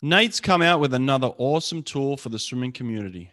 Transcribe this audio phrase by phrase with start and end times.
[0.00, 3.32] Nate's come out with another awesome tool for the swimming community.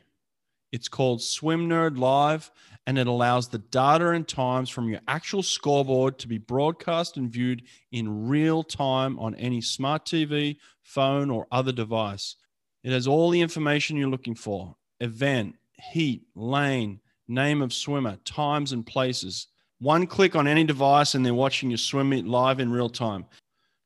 [0.72, 2.50] It's called Swim Nerd Live,
[2.88, 7.30] and it allows the data and times from your actual scoreboard to be broadcast and
[7.30, 12.36] viewed in real time on any smart TV, phone, or other device.
[12.84, 15.56] It has all the information you're looking for event,
[15.92, 19.50] heat, lane, name of swimmer, times, and places.
[19.78, 23.26] One click on any device, and they're watching your swim meet live in real time.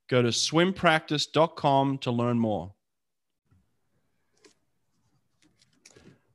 [0.10, 2.74] Go to swimpractice.com to learn more.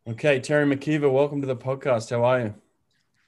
[0.06, 2.10] Okay, Teri McKeever, welcome to the podcast.
[2.10, 2.54] How are you?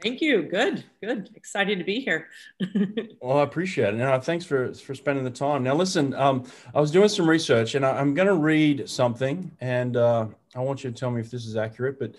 [0.02, 0.42] Thank you.
[0.42, 1.30] Good, good.
[1.34, 2.28] Excited to be here.
[3.20, 3.96] well, I appreciate it.
[3.96, 5.64] Now, thanks for for spending the time.
[5.64, 9.50] Now, listen, um, I was doing some research, and I, am going to read something,
[9.60, 11.98] and uh, I want you to tell me if this is accurate.
[11.98, 12.14] But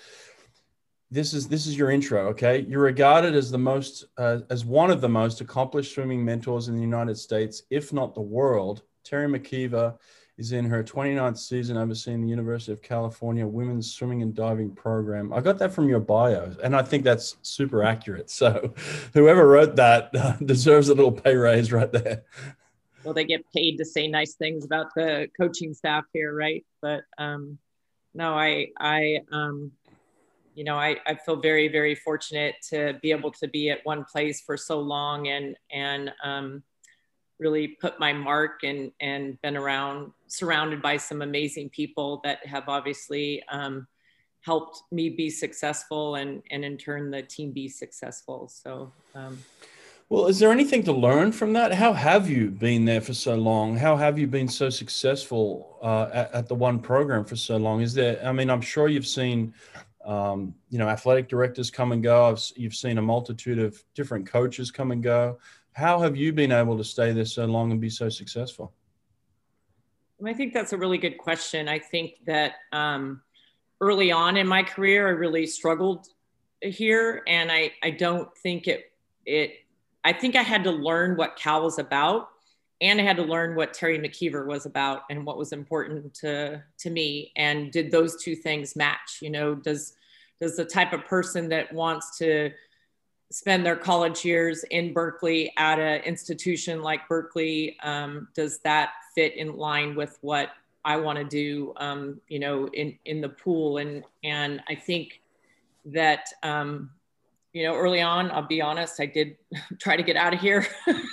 [1.09, 2.65] this is this is your intro okay?
[2.67, 6.75] You're regarded as the most uh, as one of the most accomplished swimming mentors in
[6.75, 8.83] the united states if not the world.
[9.05, 9.97] Teri McKeever
[10.37, 15.31] is in her 29th season overseeing the university of california women's swimming and diving program.
[15.31, 18.29] I got that from your bio and i think that's super accurate.
[18.29, 18.73] So
[19.13, 20.11] whoever wrote that
[20.45, 22.23] deserves a little pay raise right there.
[23.05, 26.65] Well they get paid to say nice things about the coaching staff here right?
[26.81, 27.59] But um
[28.13, 29.71] no i i um
[30.57, 34.03] you know, I, I feel very, very fortunate to be able to be at one
[34.03, 36.63] place for so long and, and, um,
[37.39, 42.63] really put my mark and, and been around, surrounded by some amazing people that have
[42.67, 43.85] obviously, um,
[44.41, 48.47] helped me be successful and, and in turn the team be successful.
[48.47, 49.37] So, um,
[50.09, 51.71] well, is there anything to learn from that?
[51.73, 53.75] How have you been there for so long?
[53.75, 57.81] How have you been so successful uh, at, at, the one program for so long?
[57.81, 58.25] Is there?
[58.25, 59.53] I mean, I'm sure you've seen
[60.07, 62.25] um, you know, athletic directors come and go.
[62.25, 65.37] I've, you've seen a multitude of different coaches come and go.
[65.73, 68.73] How have you been able to stay there so long and be so successful?
[70.25, 71.67] I think that's a really good question.
[71.67, 73.21] I think that um,
[73.81, 76.07] early on in my career, I really struggled
[76.61, 78.91] here, and I I don't think it
[79.25, 79.51] it.
[80.03, 82.29] I think I had to learn what Cal was about
[82.81, 86.63] and I had to learn what Teri McKeever was about and what was important to
[86.79, 87.31] to me.
[87.35, 89.19] And did those two things match?
[89.21, 89.93] You know, does
[90.39, 92.51] does the type of person that wants to
[93.31, 99.35] spend their college years in Berkeley at an institution like Berkeley, um, does that fit
[99.35, 100.51] in line with what
[100.85, 101.73] I want to do?
[101.77, 105.21] Um, you know, in in the pool, and and I think
[105.85, 106.91] that um,
[107.57, 109.35] you know, early on, I'll be honest, I did
[109.79, 110.67] try to get out of here.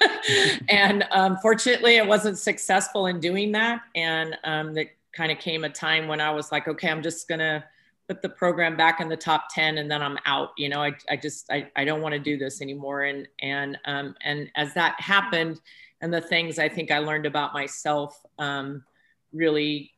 [0.69, 3.81] and um, fortunately, I wasn't successful in doing that.
[3.95, 7.29] And um, there kind of came a time when I was like, okay, I'm just
[7.29, 7.65] going to
[8.09, 10.51] put the program back in the top 10 and then I'm out.
[10.59, 13.05] You know, I, I just, I, I don't want to do this anymore.
[13.05, 15.63] And, and, um, and as that happened
[16.03, 18.85] and the things I think I learned about myself um,
[19.33, 19.93] really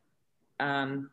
[0.60, 1.10] um,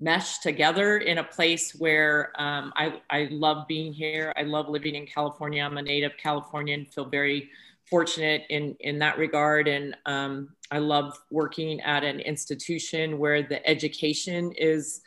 [0.00, 4.32] mesh together in a place where um, I, I love being here.
[4.36, 5.62] I love living in California.
[5.62, 7.50] I'm a native Californian, feel very
[7.84, 9.68] fortunate in, in that regard.
[9.68, 15.02] And um, I love working at an institution where the education is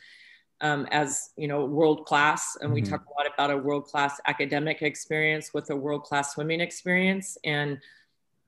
[0.61, 2.57] um, as, you know, world-class.
[2.61, 2.91] And we mm-hmm.
[2.91, 7.37] talk a lot about a world-class academic experience with a world-class swimming experience.
[7.43, 7.79] And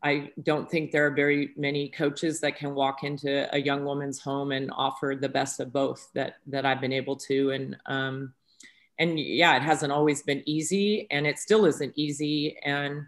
[0.06, 4.20] I don't think there are very many coaches that can walk into a young woman's
[4.20, 7.50] home and offer the best of both that that I've been able to.
[7.50, 8.34] And um,
[9.00, 12.56] and yeah, it hasn't always been easy, and it still isn't easy.
[12.64, 13.08] And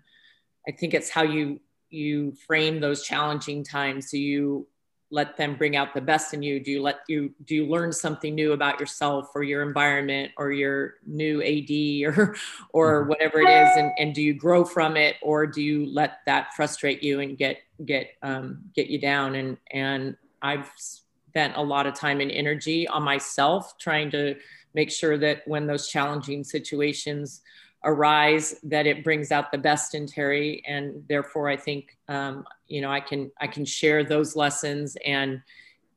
[0.68, 1.60] I think it's how you
[1.92, 4.10] you frame those challenging times.
[4.10, 4.68] So you
[5.10, 7.94] let them bring out the best in you do you let you do you learn
[7.94, 11.72] something new about yourself or your environment or your new ad
[12.06, 12.36] or
[12.74, 13.10] or mm-hmm.
[13.10, 16.54] whatever it is and, and do you grow from it or do you let that
[16.56, 21.88] frustrate you and get get um, get you down and and i've spent a lot
[21.88, 24.36] of time and energy on myself trying to
[24.74, 27.42] make sure that when those challenging situations
[27.84, 30.62] arise that it brings out the best in teri.
[30.68, 35.42] And therefore i think um, you know i can i can share those lessons and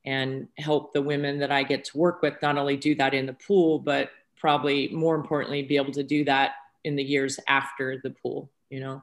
[0.04, 3.26] and help the women that i get to work with not only do that in
[3.26, 6.52] the pool but probably more importantly be able to do that
[6.84, 9.02] in the years after the pool you know?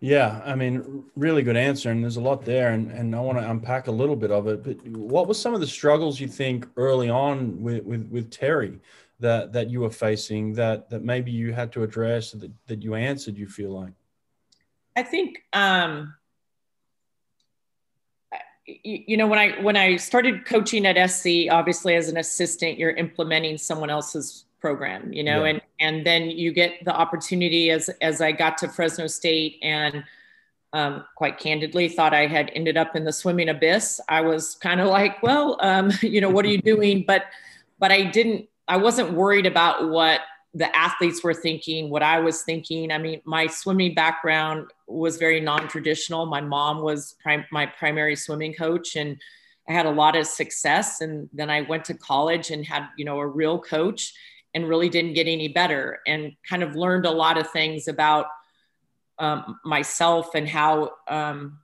[0.00, 3.38] Yeah i mean really good answer and there's a lot there and, and i want
[3.38, 6.28] to unpack a little bit of it but what was some of the struggles you
[6.28, 8.78] think early on with with, with teri
[9.20, 12.94] that that you were facing that that maybe you had to address that, that you
[12.94, 13.92] answered you feel like
[14.96, 16.14] i think um
[18.66, 22.90] you, know when i when i started coaching at sc obviously as an assistant you're
[22.90, 25.50] implementing someone else's program you know yeah.
[25.50, 30.04] and and then you get the opportunity as as i got to fresno state and
[30.72, 33.98] um, quite candidly thought I had ended up in the swimming abyss.
[34.08, 37.04] I was kind of like, well, um, you know, what are you doing?
[37.06, 37.24] But,
[37.78, 40.20] but I didn't, I wasn't worried about what
[40.54, 42.90] the athletes were thinking, what I was thinking.
[42.90, 46.26] I mean, my swimming background was very non-traditional.
[46.26, 49.18] My mom was prim- my primary swimming coach and
[49.68, 51.00] I had a lot of success.
[51.00, 54.14] And then I went to college and had, you know, a real coach
[54.54, 58.26] and really didn't get any better and kind of learned a lot of things about
[59.18, 61.58] um, myself and how um,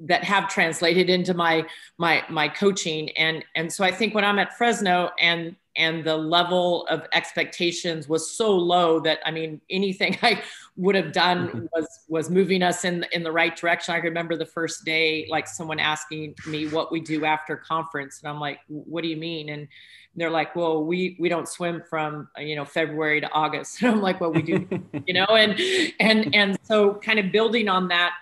[0.00, 1.66] that have translated into my
[1.98, 6.16] my my coaching and and so I think when I'm at Fresno and and the
[6.16, 10.42] level of expectations was so low that I mean anything I
[10.76, 11.66] would have done mm-hmm.
[11.72, 13.94] was was moving us in in the right direction.
[13.94, 18.30] I remember the first day like someone asking me what we do after conference and
[18.30, 19.68] I'm like what do you mean and
[20.14, 24.02] they're like well we we don't swim from you know February to August and I'm
[24.02, 24.66] like well we do
[25.06, 25.58] you know and
[26.00, 28.14] and and so kind of building on that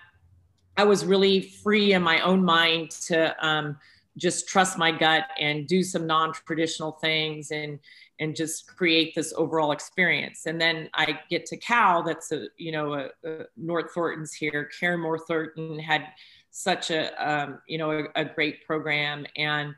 [0.76, 3.78] I was really free in my own mind to um,
[4.16, 7.78] just trust my gut and do some non-traditional things and
[8.20, 10.46] and just create this overall experience.
[10.46, 14.70] And then i get to cal that's a you know a, a Nort Thornton's here.
[14.78, 16.06] Karen Moe Thornton had
[16.50, 19.26] such a um, you know a, a great program.
[19.36, 19.74] And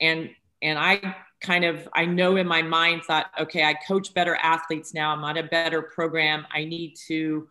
[0.00, 0.30] and
[0.60, 4.92] and i kind of i know in my mind thought okay i coach better athletes
[4.92, 5.12] now.
[5.12, 6.46] I'm on a better program.
[6.52, 7.48] I need to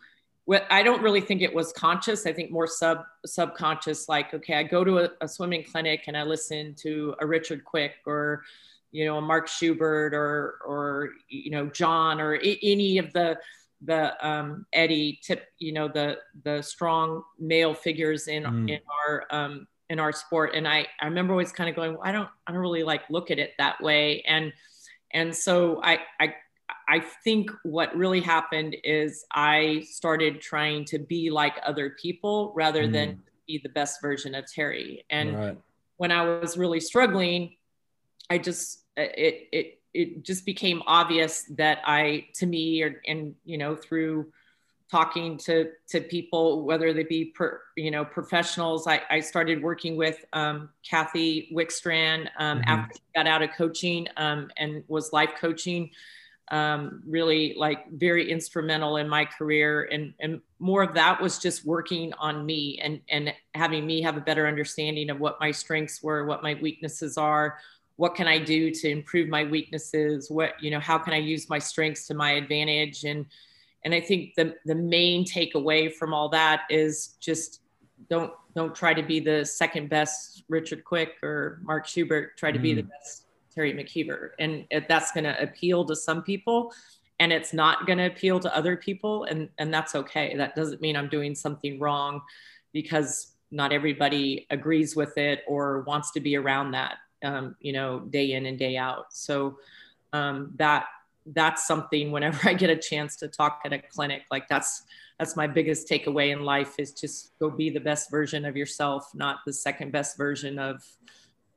[0.49, 2.25] I don't really think it was conscious.
[2.25, 4.09] I think more sub subconscious.
[4.09, 7.63] Like, okay, I go to a, a, swimming clinic and I listen to a Richard
[7.63, 8.43] Quick or,
[8.91, 13.37] you know, a Mark Schubert or or you know John or any of the
[13.83, 15.45] the um, Eddie tip.
[15.59, 18.69] You know, the the strong male figures in mm.
[18.69, 20.55] in our um, in our sport.
[20.55, 23.03] And I I remember always kind of going, well, I don't I don't really like
[23.09, 24.23] look at it that way.
[24.27, 24.51] And
[25.13, 26.33] and so I I
[26.91, 32.83] I think what really happened is I started trying to be like other people rather
[32.83, 32.91] mm.
[32.91, 35.05] than be the best version of Teri.
[35.09, 35.57] And right.
[35.95, 37.55] when I was really struggling,
[38.29, 43.57] I just it it it just became obvious that I to me or and you
[43.57, 44.33] know through
[44.89, 49.95] talking to to people whether they be per, you know professionals I, I started working
[49.95, 52.69] with um, kathy wickstrand um, mm-hmm.
[52.69, 55.91] after she got out of coaching um, and was life coaching
[56.51, 61.65] um, really like very instrumental in my career and and more of that was just
[61.65, 66.03] working on me and and having me have a better understanding of what my strengths
[66.03, 67.57] were what my weaknesses are
[67.95, 71.49] what can i do to improve my weaknesses what you know how can i use
[71.49, 73.25] my strengths to my advantage and
[73.85, 77.61] and i think the the main takeaway from all that is just
[78.09, 82.59] don't don't try to be the second best richard quick or mark schubert try to
[82.59, 82.63] mm.
[82.63, 82.89] be the mm.
[82.89, 83.25] best
[83.55, 84.29] Teri McKeever.
[84.39, 86.73] And that's going to appeal to some people
[87.21, 89.25] and it's not going to appeal to other people.
[89.25, 90.35] And, and that's okay.
[90.35, 92.23] That doesn't mean I'm doing something wrong
[92.73, 97.99] because not everybody agrees with it or wants to be around that, um, you know,
[97.99, 99.13] day in and day out.
[99.13, 99.59] So
[100.13, 100.85] um, that
[101.27, 104.83] that's something whenever I get a chance to talk at a clinic, like that's
[105.19, 109.11] that's my biggest takeaway in life is just go be the best version of yourself,
[109.13, 110.83] not the second best version of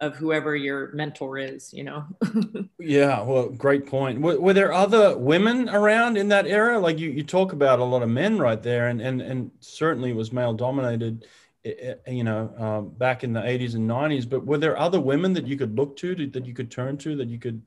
[0.01, 2.05] of whoever your mentor is you know?
[2.79, 4.21] Yeah well great point.
[4.21, 6.79] Were, were, there other women around in that era?
[6.79, 10.11] Like you, you talk about a lot of men right there and and, and certainly
[10.11, 11.27] it was male dominated
[11.65, 15.01] eh, eh, you know um, back in the 80s and 90s but were there other
[15.01, 17.63] women that you could look to that you could turn to that you could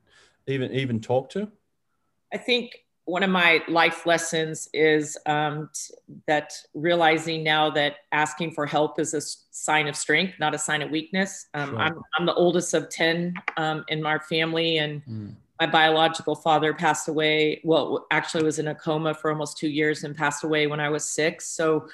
[0.46, 1.50] even even talk to?
[2.32, 5.94] I think one of my life lessons is um, t-
[6.26, 10.82] that realizing now that asking for help is a sign of strength, not a sign
[10.82, 11.46] of weakness.
[11.54, 11.78] Um, sure.
[11.78, 15.34] I'm, I'm the oldest of 10 um, in my family, and mm.
[15.58, 17.62] my biological father passed away.
[17.64, 20.90] Well, actually, was in a coma for almost two years and passed away when I
[20.90, 21.46] was six.
[21.46, 21.88] So,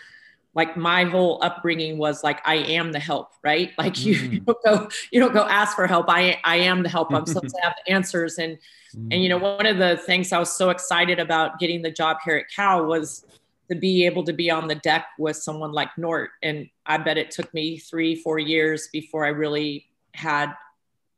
[0.55, 3.73] like my whole upbringing was like I am the help, right?
[3.79, 4.05] Like mm.
[4.05, 6.07] you, you, don't go you don't go ask for help.
[6.09, 7.13] I I am the help.
[7.13, 8.59] I'm supposed to have the answers and
[8.95, 12.19] and you know, one of the things I was so excited about getting the job
[12.25, 13.27] here at Cal was
[13.69, 16.29] to be able to be on the deck with someone like Nort.
[16.43, 20.55] And I bet it took me three, four years before I really had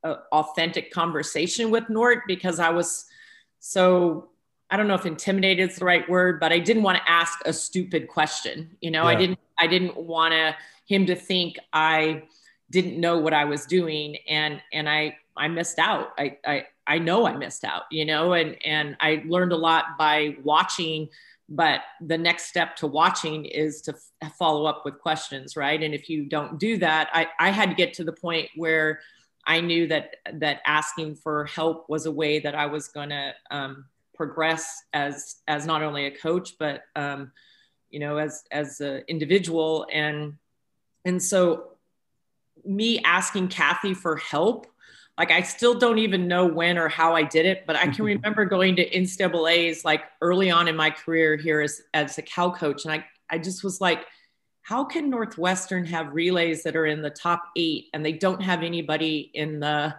[0.04, 3.06] an authentic conversation with Nort because I was
[3.58, 4.28] so
[4.70, 7.38] I don't know if intimidated is the right word, but I didn't want to ask
[7.44, 8.76] a stupid question.
[8.80, 9.08] You know, yeah.
[9.10, 10.56] I didn't I didn't want to
[10.86, 12.24] him to think I
[12.70, 16.12] didn't know what I was doing and and I I missed out.
[16.18, 19.98] I I I know I missed out, you know, and and I learned a lot
[19.98, 21.08] by watching.
[21.48, 25.80] But the next step to watching is to f- follow up with questions, right?
[25.80, 28.98] And if you don't do that, I I had to get to the point where
[29.46, 33.32] I knew that that asking for help was a way that I was going to
[33.52, 33.84] um,
[34.16, 37.32] progress as as not only a coach but um,
[37.90, 40.34] you know, as as an individual, and
[41.04, 41.68] and so
[42.64, 44.66] me asking Kathy for help,
[45.16, 48.04] like I still don't even know when or how I did it, but I can
[48.04, 52.52] remember going to NCAA's like early on in my career here as as a Cal
[52.52, 54.04] coach, and I I just was like.
[54.62, 58.64] How can Northwestern have relays that are in the top eight and they don't have
[58.64, 59.94] anybody in the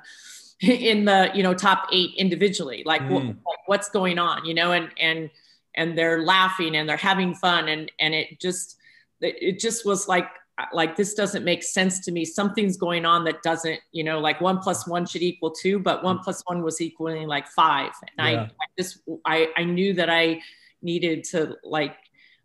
[0.62, 3.36] in the you know top eight individually like, mm.
[3.44, 5.30] what, what's going on you know and and
[5.76, 8.78] and they're laughing and they're having fun and and it just
[9.22, 10.28] it just was like
[10.74, 14.42] like this doesn't make sense to me something's going on that doesn't you know like
[14.42, 18.34] one plus one should equal two but one plus one was equaling like five and
[18.34, 18.42] yeah.
[18.42, 20.42] I, I just I, I knew that i
[20.82, 21.96] needed to like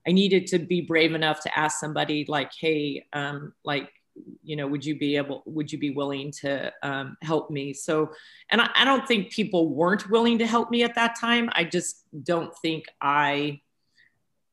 [0.06, 3.90] i needed to be brave enough to ask somebody like hey um like
[4.42, 7.72] you know would you be able would you be willing to um, help me?
[7.72, 8.12] So
[8.50, 11.50] and I, I, don't think people weren't willing to help me at that time.
[11.52, 13.60] I just don't think i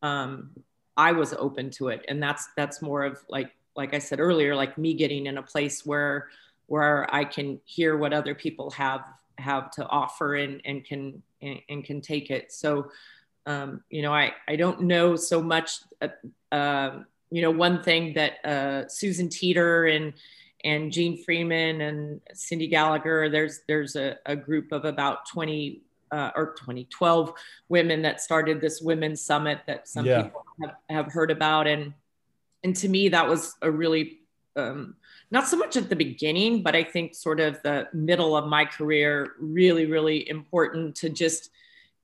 [0.01, 0.51] um,
[0.95, 2.05] i was open to it.
[2.07, 5.43] And that's that's more of like like i said earlier like me getting in a
[5.43, 6.29] place where
[6.67, 9.01] where i can hear what other people have
[9.37, 12.51] have to offer and and can and, and can take it.
[12.51, 12.91] So
[13.45, 16.07] um, you know i i don't know so much uh,
[16.51, 16.99] uh,
[17.31, 20.13] you know, one thing that uh, Susan Teeter and
[20.65, 25.81] and Jean Freeman and Cindy Gallagher, there's there's a, a group of about 20
[26.11, 27.33] uh, or 2012
[27.69, 30.23] women that started this women's summit that some yeah.
[30.23, 31.67] people have, have, heard about.
[31.67, 31.93] And,
[32.63, 34.19] and to me, that was a really,
[34.55, 34.95] um,
[35.31, 38.65] not so much at the beginning, but I think sort of the middle of my
[38.65, 41.51] career, really, really important to just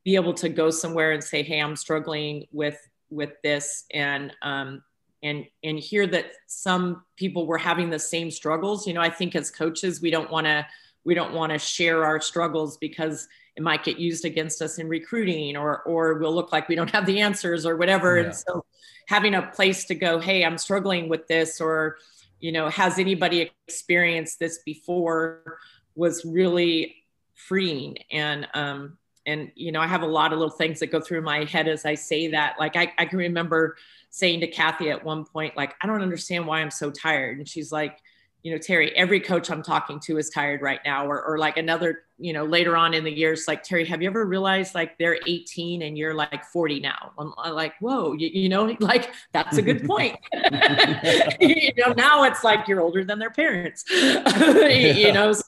[0.03, 2.79] be able to go somewhere and say, Hey, I'm struggling with,
[3.10, 3.86] with this.
[3.91, 4.84] And, um,
[5.25, 8.88] and and hear that some people were having the same struggles.
[8.88, 10.65] You know i think as coaches we don't want to
[11.03, 14.88] we don't want to share our struggles because it might get used against us in
[14.88, 18.17] recruiting or or we'll look like we don't have the answers or whatever.
[18.17, 18.25] Yeah.
[18.25, 18.65] and so
[19.08, 21.98] having a place to go hey i'm struggling with this or
[22.39, 25.60] you know has anybody experienced this before?
[25.98, 26.94] was really
[27.36, 27.98] freeing.
[28.12, 31.22] And um and you know i have a lot of little things that go through
[31.22, 33.75] my head as i say that like i, I can remember
[34.15, 37.38] saying to Kathy at one point, like, I don't understand why I'm so tired.
[37.38, 38.00] And she's like,
[38.44, 41.05] you know, Teri, every coach I'm talking to is tired right now.
[41.05, 44.08] Or, or like another, you know, later on in the years, like, Teri, have you
[44.08, 47.12] ever realized like they're 18 and you're like 40 now?
[47.20, 50.17] I'm, I'm like, whoa, you, you, know, like that's a good point.
[51.41, 55.44] you know, now it's like you're older than their parents, you know, so,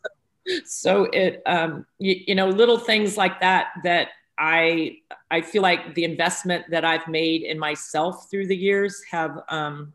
[0.66, 5.00] so it, um, you, you know, little things like that, that I
[5.32, 9.94] I feel like the investment that I've made in myself through the years have um,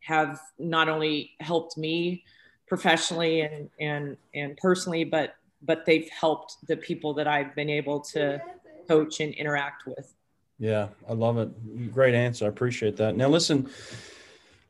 [0.00, 2.24] have not only helped me
[2.66, 8.00] professionally and and and personally, but but they've helped the people that I've been able
[8.00, 8.40] to
[8.86, 10.14] coach and interact with.
[10.58, 11.92] Yeah, I love it.
[11.92, 12.44] Great answer.
[12.44, 13.16] I appreciate that.
[13.16, 13.68] Now, listen,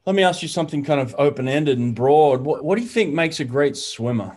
[0.04, 2.42] let me ask you something kind of open ended and broad.
[2.42, 4.36] What, what do you think makes a great swimmer?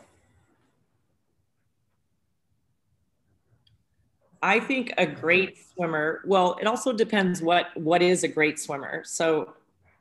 [4.41, 9.03] I think a great swimmer, well, it also depends what what is a great swimmer.
[9.03, 9.53] So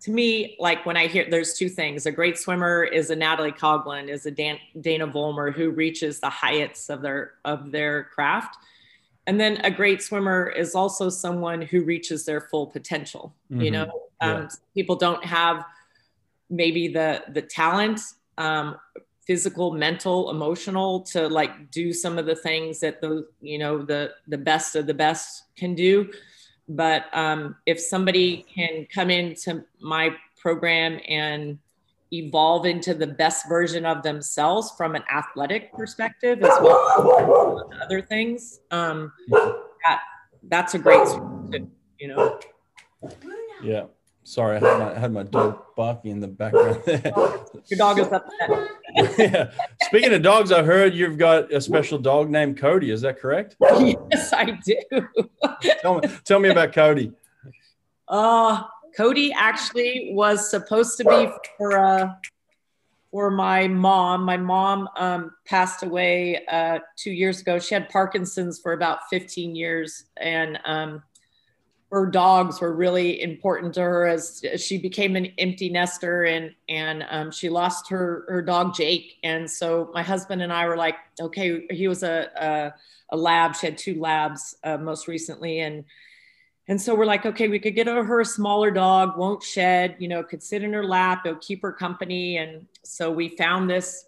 [0.02, 2.06] to me, like when I hear there's two things.
[2.06, 6.30] A great swimmer is a Natalie Coughlin, is a Dan, Dana Vollmer who reaches the
[6.30, 8.56] heights of their of their craft.
[9.26, 13.34] And then a great swimmer is also someone who reaches their full potential.
[13.52, 13.60] Mm-hmm.
[13.60, 15.64] You know, um, people don't have
[16.48, 18.00] maybe the the talent
[18.38, 18.76] um,
[19.30, 24.10] physical mental emotional to like do some of the things that the you know the
[24.26, 26.10] the best of the best can do.
[26.68, 31.60] But um, if somebody can come into my program and
[32.12, 38.02] evolve into the best version of themselves from an athletic perspective as well as other
[38.02, 40.00] things um, that,
[40.48, 41.06] that's a great
[42.00, 42.40] you know?
[43.62, 43.84] Yeah
[44.22, 46.82] Sorry, I had my, I had my dog barking in the background.
[46.86, 48.68] Your dog is upset.
[49.18, 49.50] yeah.
[49.82, 52.90] Speaking of dogs, I heard you've got a special dog named Cody.
[52.90, 53.56] Is that correct?
[53.60, 54.76] Yes, I do.
[55.80, 57.12] tell me, tell me about Cody.
[58.08, 58.64] Uh,
[58.96, 62.14] Cody actually was supposed to be for uh,
[63.10, 64.24] for my mom.
[64.24, 67.58] My mom um, passed away uh, two years ago.
[67.58, 71.02] She had Parkinson's for about 15 years, and um,
[71.90, 77.04] her dogs were really important to her as, she became an empty nester and and
[77.10, 79.18] um, she lost her her dog Jake.
[79.24, 82.74] And so my husband and I were like okay he was a a,
[83.10, 83.56] a lab.
[83.56, 85.60] She had two labs uh, most recently.
[85.60, 85.84] And
[86.68, 90.06] and so we're like okay we could get her a smaller dog won't shed you
[90.06, 91.22] know could sit in her lap.
[91.26, 92.38] It'll keep her company.
[92.38, 94.06] And so we found this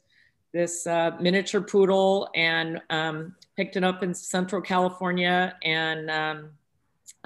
[0.52, 5.56] this uh, miniature poodle and um, picked it up in Central California.
[5.64, 6.50] And um,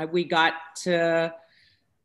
[0.05, 1.33] we got to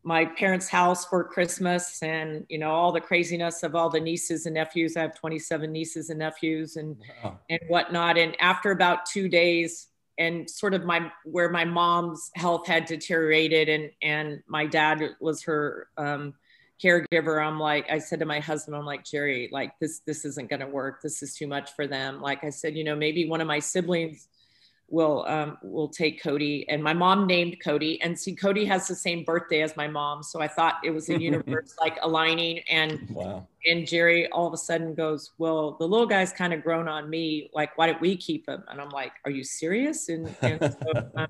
[0.03, 4.45] my parents' house for Christmas and, you know, all the craziness of all the nieces
[4.45, 4.97] and nephews.
[4.97, 7.39] I have 27 nieces and nephews and, wow.
[7.49, 8.17] and whatnot.
[8.17, 13.69] And after about two days and sort of my, where my mom's health had deteriorated
[13.69, 16.33] and, and my dad was her um,
[16.83, 20.49] caregiver, I'm like, I said to my husband, I'm like, Jerry, like this, this isn't
[20.49, 21.03] going to work.
[21.03, 22.21] This is too much for them.
[22.21, 24.27] Like I said, you know, maybe one of my siblings
[24.91, 26.67] will um, will take Cody.
[26.69, 30.21] And my mom named Cody, and see, Cody has the same birthday as my mom,
[30.21, 32.59] so I thought it was a universe like aligning.
[32.69, 33.47] And wow.
[33.65, 37.09] and Jerry all of a sudden goes, "Well, the little guy's kind of grown on
[37.09, 37.49] me.
[37.53, 41.09] Like, why don't we keep him?" And I'm like, "Are you serious?" And, and so,
[41.15, 41.27] um,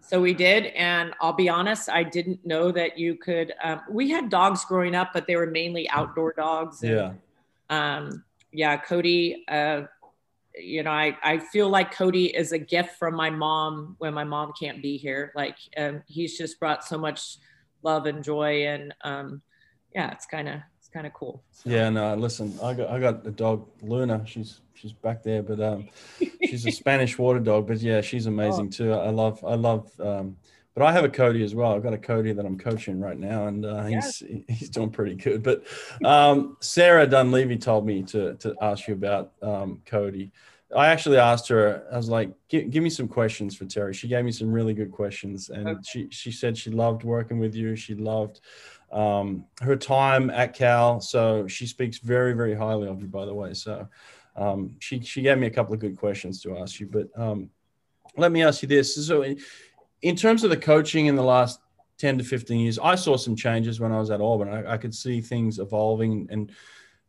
[0.00, 0.66] so, we did.
[0.66, 3.52] And I'll be honest, I didn't know that you could.
[3.62, 6.82] Um, we had dogs growing up, but they were mainly outdoor dogs.
[6.82, 7.12] And, yeah.
[7.70, 9.44] Um, yeah, Cody.
[9.48, 9.82] Uh,
[10.54, 14.24] you know, I, I feel like Cody is a gift from my mom when my
[14.24, 15.32] mom can't be here.
[15.34, 17.38] Like um, he's just brought so much
[17.82, 19.42] love and joy and um,
[19.94, 21.42] yeah, it's kind of, it's kind of cool.
[21.50, 21.70] So.
[21.70, 24.22] Yeah, no, listen, I got, I got a dog, Luna.
[24.26, 25.88] She's, she's back there, but um,
[26.44, 28.70] she's a Spanish water dog, but yeah, she's amazing oh.
[28.70, 28.92] too.
[28.92, 30.36] I love, I love, um,
[30.78, 31.74] but I have a Cody as well.
[31.74, 34.42] I've got a Cody that I'm coaching right now, and uh, he's yes.
[34.48, 35.42] he's doing pretty good.
[35.42, 35.64] But
[36.04, 40.30] um, Sarah Dunleavy told me to to ask you about um, Cody.
[40.76, 41.84] I actually asked her.
[41.92, 44.92] I was like, "Give me some questions for Teri." She gave me some really good
[44.92, 45.80] questions, and okay.
[45.82, 47.74] she she said she loved working with you.
[47.74, 48.40] She loved
[48.92, 53.08] um, her time at Cal, so she speaks very very highly of you.
[53.08, 53.88] By the way, so
[54.36, 56.86] um, she she gave me a couple of good questions to ask you.
[56.86, 57.50] But um,
[58.16, 59.24] let me ask you this: so
[60.02, 61.60] in terms of the coaching in the last
[61.98, 64.48] 10 to 15 years, I saw some changes when I was at Auburn.
[64.48, 66.52] I, I could see things evolving and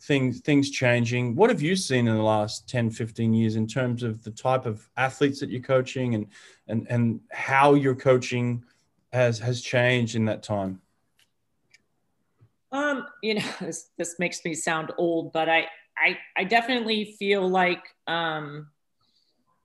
[0.01, 1.35] things things changing.
[1.35, 4.65] What have you seen in the last 10, 15 years in terms of the type
[4.65, 6.27] of athletes that you're coaching and
[6.67, 8.63] and and how your coaching
[9.13, 10.81] has has changed in that time?
[12.71, 17.47] Um, you know, this, this makes me sound old, but I I I definitely feel
[17.47, 18.67] like um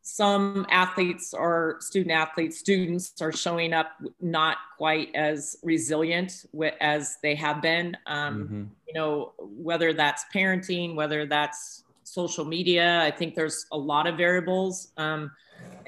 [0.06, 6.44] some athletes or student athletes, students are showing up not quite as resilient
[6.82, 7.96] as they have been.
[8.06, 8.64] Um, mm-hmm.
[8.86, 14.18] You know, whether that's parenting, whether that's social media, I think there's a lot of
[14.18, 14.88] variables.
[14.98, 15.30] Um,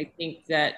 [0.00, 0.76] I think that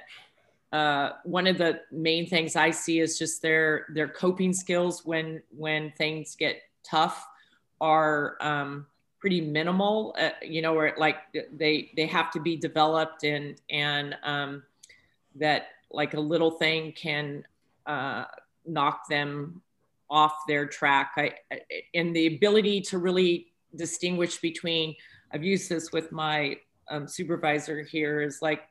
[0.73, 5.43] uh, one of the main things I see is just their their coping skills when
[5.57, 7.25] when things get tough
[7.81, 8.87] are um,
[9.21, 11.17] pretty minimal uh, you know where like
[11.53, 14.63] they they have to be developed and and um,
[15.35, 17.45] that like a little thing can
[17.87, 18.25] uh,
[18.67, 19.63] knock them
[20.11, 21.13] off their track.
[21.17, 21.33] I,
[21.95, 24.95] and the ability to really distinguish between
[25.33, 26.57] i've used this with my
[26.91, 28.63] um, supervisor here is like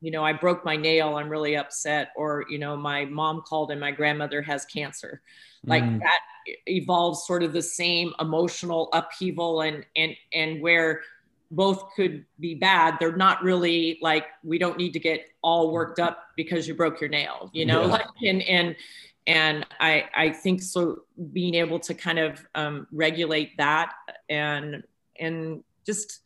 [0.00, 3.70] you know i broke my nail i'm really upset or you know my mom called
[3.70, 5.20] and my grandmother has cancer
[5.64, 5.98] like mm.
[5.98, 6.20] that
[6.66, 11.02] evolves sort of the same emotional upheaval and and and where
[11.50, 15.98] both could be bad they're not really like we don't need to get all worked
[15.98, 17.92] up because you broke your nail you know yeah.
[17.92, 18.76] like and and
[19.26, 21.00] and i i think so
[21.32, 23.92] being able to kind of um, regulate that
[24.28, 24.82] and
[25.18, 26.20] and just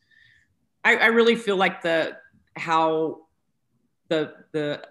[0.84, 2.16] I, I really feel like the
[2.56, 3.20] how
[4.12, 4.82] the the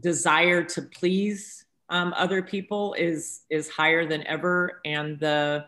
[0.00, 5.66] desire to please um, other people is is higher than ever, and the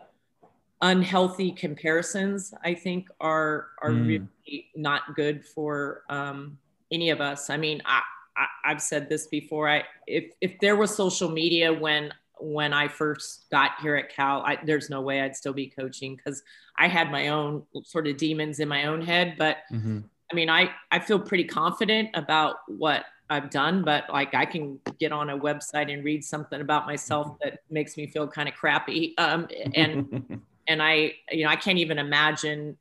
[0.81, 4.07] unhealthy comparisons I think are are mm.
[4.07, 6.57] really not good for um,
[6.91, 7.49] any of us.
[7.49, 8.01] I mean, I,
[8.35, 9.69] I have said this before.
[9.69, 14.41] I if if there was social media when when I first got here at Cal,
[14.41, 16.43] I, there's no way I'd still be coaching because
[16.77, 19.35] I had my own sort of demons in my own head.
[19.37, 19.99] But mm-hmm.
[20.31, 24.79] I mean, I I feel pretty confident about what I've done, but like I can
[24.99, 28.55] get on a website and read something about myself that makes me feel kind of
[28.55, 29.13] crappy.
[29.17, 32.77] Um, and and I, you know, I can't even imagine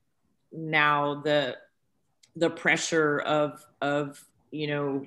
[0.52, 1.56] now the
[2.36, 5.06] the pressure of of you know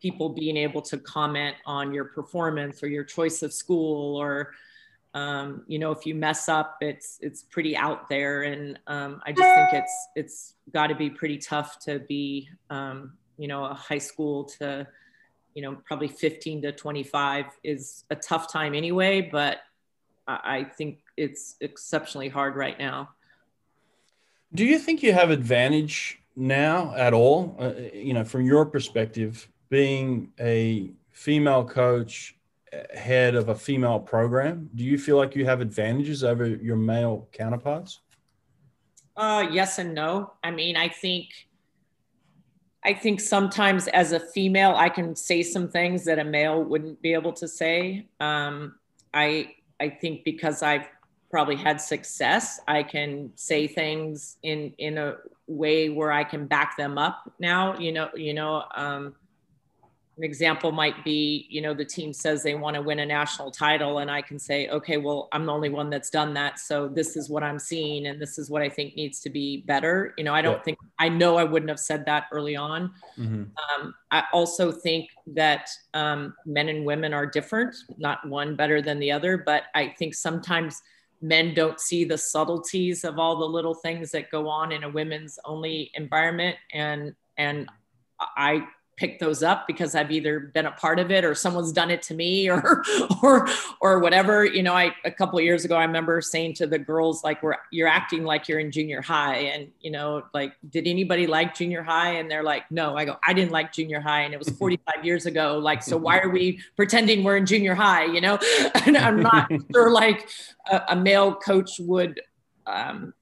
[0.00, 4.52] people being able to comment on your performance or your choice of school or
[5.14, 9.32] um, you know if you mess up it's it's pretty out there and um, i
[9.32, 13.74] just think it's it's got to be pretty tough to be um, you know, a
[13.74, 14.86] high school to,
[15.54, 19.60] you know, probably 15 to 25 is a tough time anyway, but
[20.28, 23.08] I think it's exceptionally hard right now.
[24.54, 27.56] Do you think you have advantage now at all?
[27.58, 32.36] Uh, you know, from your perspective, being a female coach,
[32.94, 37.28] head of a female program, do you feel like you have advantages over your male
[37.32, 38.00] counterparts?
[39.16, 40.32] Uh, yes and no.
[40.42, 41.28] I mean, I think
[42.82, 47.02] I think sometimes as a female, I can say some things that a male wouldn't
[47.02, 48.06] be able to say.
[48.20, 48.76] Um,
[49.12, 50.88] I I think because I've
[51.30, 56.76] probably had success, I can say things in in a way where I can back
[56.76, 57.76] them up now.
[57.78, 59.14] You know, you know, um,
[60.20, 63.50] an example might be, you know, the team says they want to win a national
[63.50, 66.88] title, and I can say, okay, well, I'm the only one that's done that, so
[66.88, 70.12] this is what I'm seeing, and this is what I think needs to be better.
[70.18, 70.62] You know, I don't yeah.
[70.62, 72.92] think I know I wouldn't have said that early on.
[73.18, 73.44] Mm-hmm.
[73.82, 78.98] Um, I also think that um, men and women are different, not one better than
[78.98, 80.82] the other, but I think sometimes
[81.22, 84.90] men don't see the subtleties of all the little things that go on in a
[84.90, 87.68] women's only environment and and
[88.36, 88.66] i
[89.00, 92.02] pick those up because I've either been a part of it or someone's done it
[92.02, 92.84] to me or
[93.22, 93.48] or
[93.80, 94.44] or whatever.
[94.44, 97.42] You know, I a couple of years ago I remember saying to the girls like
[97.42, 101.54] we're you're acting like you're in junior high and you know like did anybody like
[101.54, 102.94] junior high and they're like no.
[102.96, 105.96] I go I didn't like junior high and it was 45 years ago like so
[105.96, 108.38] why are we pretending we're in junior high, you know?
[108.86, 110.28] And I'm not sure like
[110.70, 112.20] a, a male coach would
[112.66, 113.14] um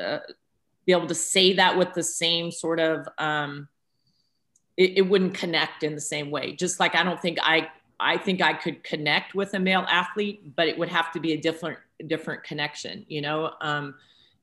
[0.00, 0.18] uh,
[0.86, 3.68] be able to say that with the same sort of um
[4.76, 6.52] it, it wouldn't connect in the same way.
[6.52, 10.54] Just like I don't think I I think I could connect with a male athlete,
[10.54, 13.06] but it would have to be a different different connection.
[13.08, 13.94] You know, um,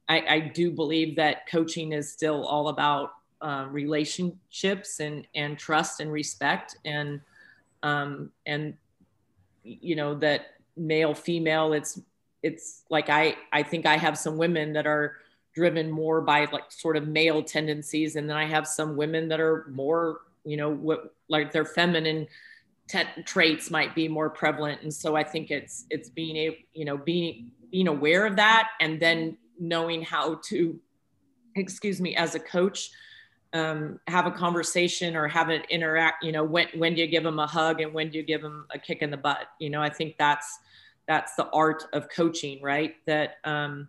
[0.09, 5.99] I, I, do believe that coaching is still all about uh, relationships and and trust
[5.99, 7.21] and respect and
[7.83, 8.75] um, and
[9.63, 11.73] you know that male female.
[11.73, 11.99] It's
[12.41, 15.17] it's like I I think I have some women that are
[15.53, 19.39] driven more by like sort of male tendencies and then i have some women that
[19.39, 22.27] are more you know what like their feminine
[23.25, 26.97] traits might be more prevalent and so i think it's it's being a you know
[26.97, 30.79] being being aware of that and then knowing how to
[31.55, 32.91] excuse me as a coach
[33.53, 37.23] um, have a conversation or have it interact you know when when do you give
[37.23, 39.45] them a hug and when do you give them a kick in the butt?
[39.59, 40.59] You know i think that's
[41.07, 42.95] that's the art of coaching right?
[43.05, 43.87] That um,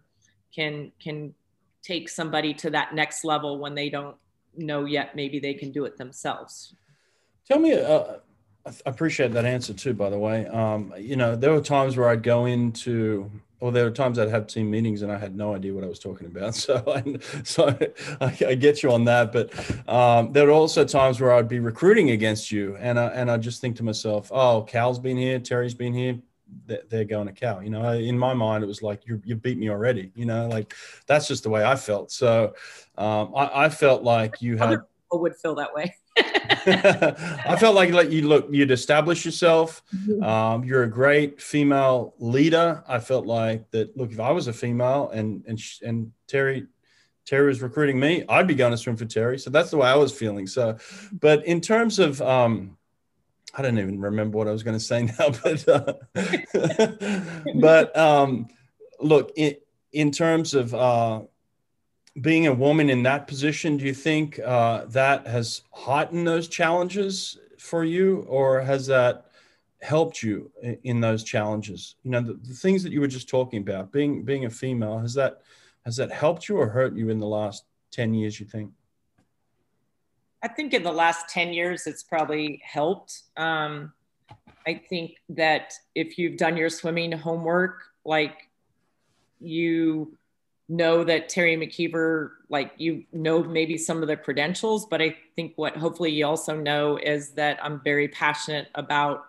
[0.54, 1.34] can can
[1.84, 4.16] take somebody to that next level when they don't
[4.56, 6.74] know yet maybe they can do it themselves
[7.46, 8.16] tell me uh,
[8.66, 12.08] i appreciate that answer too by the way um, you know there were times where
[12.08, 13.30] i'd go into
[13.64, 15.86] well, there were times I'd have team meetings and I had no idea what I
[15.86, 16.54] was talking about.
[16.64, 17.74] So, I, so
[18.20, 19.32] I, I get you on that.
[19.32, 23.30] But um, there were also times where I'd be recruiting against you, and I, and
[23.30, 26.18] I just think to myself, "Oh, Cal's been here, Teri's been here
[26.66, 27.62] they're going to Cal.
[27.62, 30.12] You know, in my mind, it was like you you beat me already.
[30.14, 30.74] You know, like
[31.06, 32.12] that's just the way I felt.
[32.12, 32.54] So
[32.96, 34.68] um, I, I, felt like you had.
[34.68, 35.94] Other people would feel that way.
[36.16, 39.82] I felt like like you look you'd establish yourself.
[39.94, 40.22] Mm-hmm.
[40.22, 42.84] Um, you're a great female leader.
[42.86, 43.96] I felt like that.
[43.96, 46.66] Look, if I was a female and and and Teri
[47.26, 49.40] Teri was recruiting me, I'd be going to swim for Teri.
[49.40, 50.46] So that's the way I was feeling.
[50.46, 50.76] So,
[51.20, 52.76] but in terms of um,
[53.56, 57.20] I don't even remember what I was going to say now, but uh,
[57.60, 58.48] but um,
[59.00, 59.56] look, in,
[59.92, 61.22] in terms of uh,
[62.20, 67.38] being a woman in that position, do you think uh, that has heightened those challenges
[67.58, 69.26] for you, or has that
[69.80, 70.50] helped you
[70.82, 71.96] in, those challenges?
[72.02, 74.98] You know, the, the, things that you were just talking about, being being a female,
[74.98, 75.42] has that
[75.84, 78.40] has that helped you or hurt you in the last ten years?
[78.40, 78.70] You think?
[80.44, 83.22] I think in the last 10 years, it's probably helped.
[83.38, 83.94] Um,
[84.66, 88.50] I think that if you've done your swimming homework, like
[89.40, 90.18] you
[90.68, 95.54] know that Teri McKeever, like you know maybe some of the credentials, but I think
[95.56, 99.24] what hopefully you also know is that I'm very passionate about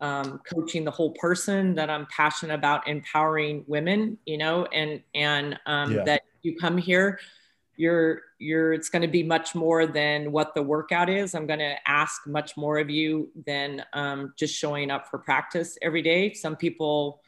[0.00, 5.58] um, coaching the whole person, that I'm passionate about empowering women, you know, and and
[5.66, 6.04] um, yeah.
[6.04, 7.18] that you come here
[7.80, 11.34] you're you're it's going to be much more than what the workout is.
[11.34, 15.78] I'm going to ask much more of you than um, just showing up for practice
[15.80, 16.34] every day.
[16.34, 17.22] Some people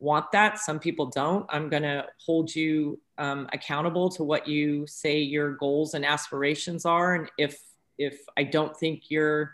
[0.00, 1.44] want that some people don't.
[1.50, 6.86] I'm going to hold you um, accountable to what you say your goals and aspirations
[6.86, 7.14] are.
[7.14, 7.60] And if
[7.98, 9.52] if i don't think you're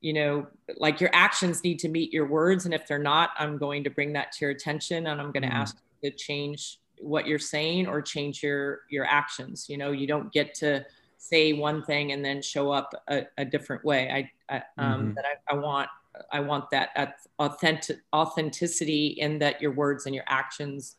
[0.00, 0.46] you know
[0.78, 2.64] like your actions need to meet your words.
[2.64, 5.42] And if they're not i'm going to bring that to your attention and i'm going
[5.42, 5.62] to mm-hmm.
[5.62, 10.06] ask you to change what you're saying or change your your actions you know you
[10.06, 10.84] don't get to
[11.18, 14.30] say one thing and then show up a, a different way.
[14.48, 15.14] I, I um mm-hmm.
[15.14, 15.88] that I, I, want
[16.32, 20.96] i want that authentic authenticity in that your words and your actions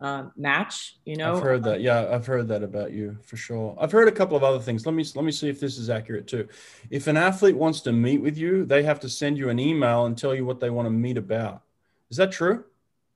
[0.00, 1.36] um, match you know?
[1.36, 1.80] I've heard that.
[1.80, 3.76] Yeah i've heard that about you for sure.
[3.80, 4.84] I've heard a couple of other things.
[4.84, 6.48] Let me let me see if this is accurate too.
[6.90, 10.04] If an athlete wants to meet with you they have to send you an email
[10.04, 11.62] and tell you what they want to meet about.
[12.10, 12.64] Is that true?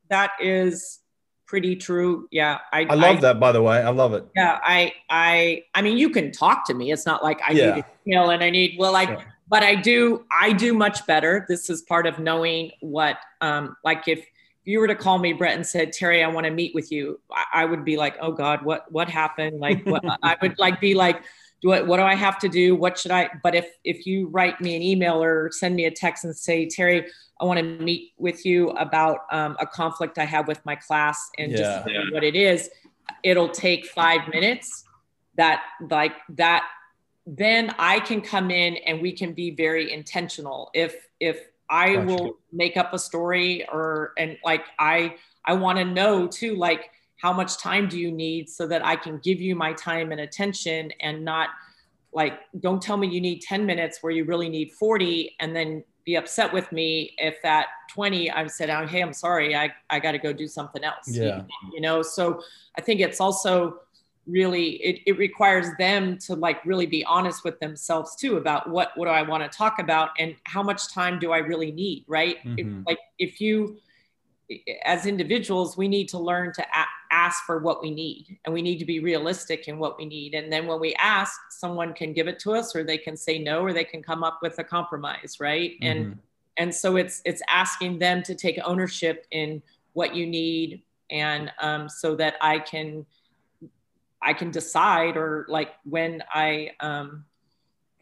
[0.08, 1.00] That is
[1.48, 2.28] pretty true.
[2.30, 3.40] Yeah, I, I love I, that.
[3.40, 4.24] By the way, I love it.
[4.36, 6.92] Yeah, I, I, I mean, you can talk to me.
[6.92, 7.74] It's not like I yeah.
[7.74, 8.76] need, know, and I need.
[8.78, 11.46] Well, I, but I do I do much better.
[11.48, 14.24] This is part of knowing what um, like if
[14.64, 17.18] you were to call me Brett and said Teri, I want to meet with you,
[17.32, 19.58] I, I would be like, oh God, what what happened?
[19.58, 21.22] Like what I would like be like
[21.60, 22.76] do I, what do I have to do?
[22.76, 23.30] What should I?
[23.42, 26.66] But if if you write me an email or send me a text and say,
[26.66, 27.06] Teri,
[27.40, 31.30] I want to meet with you about um, a conflict I have with my class
[31.38, 31.84] and yeah.
[31.84, 32.70] just what it is,
[33.22, 34.84] it'll take five minutes.
[35.36, 36.64] That like that,
[37.26, 40.70] then I can come in and we can be very intentional.
[40.74, 41.40] If if
[41.70, 42.06] I gotcha.
[42.06, 46.90] will make up a story or and like I I want to know too like
[47.20, 50.20] how much time do you need so that I can give you my time and
[50.20, 51.50] attention and not
[52.12, 55.84] like don't tell me you need 10 minutes where you really need 40 and then
[56.04, 60.00] be upset with me if at 20 I've said, oh, hey, I'm sorry, I, I
[60.00, 61.06] got to go do something else.
[61.06, 61.42] Yeah.
[61.74, 62.40] You know, so
[62.78, 63.80] I think it's also
[64.26, 68.90] really it, it requires them to like really be honest with themselves too about what
[68.96, 72.04] what do I want to talk about and how much time do I really need,
[72.06, 72.36] right?
[72.44, 72.58] Mm-hmm.
[72.58, 73.78] If, like if you
[74.84, 78.62] as individuals, we need to learn to a- ask for what we need and we
[78.62, 80.34] need to be realistic in what we need.
[80.34, 83.38] And then when we ask, someone can give it to us or they can say
[83.38, 85.72] no or they can come up with a compromise, right?
[85.72, 85.86] Mm-hmm.
[85.86, 86.18] And
[86.56, 91.88] and so it's it's asking them to take ownership in what you need and um,
[91.88, 93.06] so that I can
[94.20, 97.24] I can decide or like when I um,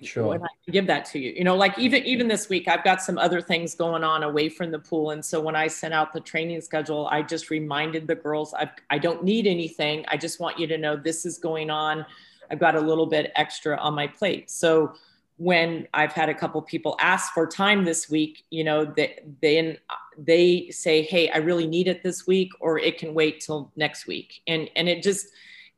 [0.02, 0.28] sure.
[0.28, 1.32] when I can give that to you.
[1.32, 4.48] You know like even even this week i've got some other things going on away
[4.48, 5.10] from the pool.
[5.10, 8.70] And so when i sent out the training schedule i just reminded the girls I've,
[8.90, 10.04] i don't need anything.
[10.08, 12.04] I just want you to know this is going on.
[12.50, 14.50] I've got a little bit extra on my plate.
[14.50, 14.94] So
[15.38, 19.76] when i've had a couple people ask for time this week you know they then
[20.16, 24.06] they say hey i really need it this week or it can wait till next
[24.06, 24.40] week.
[24.46, 25.26] And and it just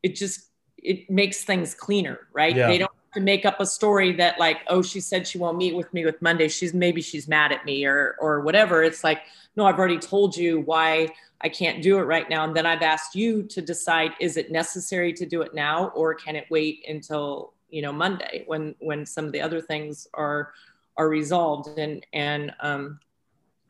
[0.03, 2.55] it just it makes things cleaner right?
[2.55, 2.69] Yeah.
[2.69, 5.75] they don't to make up a story that like oh she said she won't meet
[5.75, 6.49] with me with monday.
[6.49, 8.83] She's maybe she's mad at me or or whatever.
[8.83, 9.23] It's like
[9.57, 11.09] no i've already told you why
[11.41, 12.45] i can't do it right now.
[12.45, 16.15] And then i've asked you to decide is it necessary to do it now or
[16.15, 20.53] can it wait until you know monday when when some of the other things are
[20.97, 21.79] are resolved?
[21.79, 23.01] And and um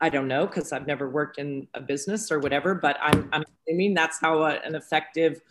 [0.01, 3.43] i don't know because i've never worked in a business or whatever but i'm i'm
[3.93, 5.41] that's how a, an effective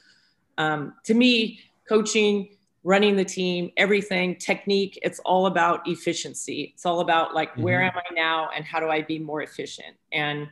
[0.58, 4.98] um to me coaching running the team, everything, technique.
[5.02, 6.72] It's all about efficiency.
[6.74, 7.62] It's all about like mm-hmm.
[7.62, 9.96] where am I now and how do I be more efficient?
[10.12, 10.48] And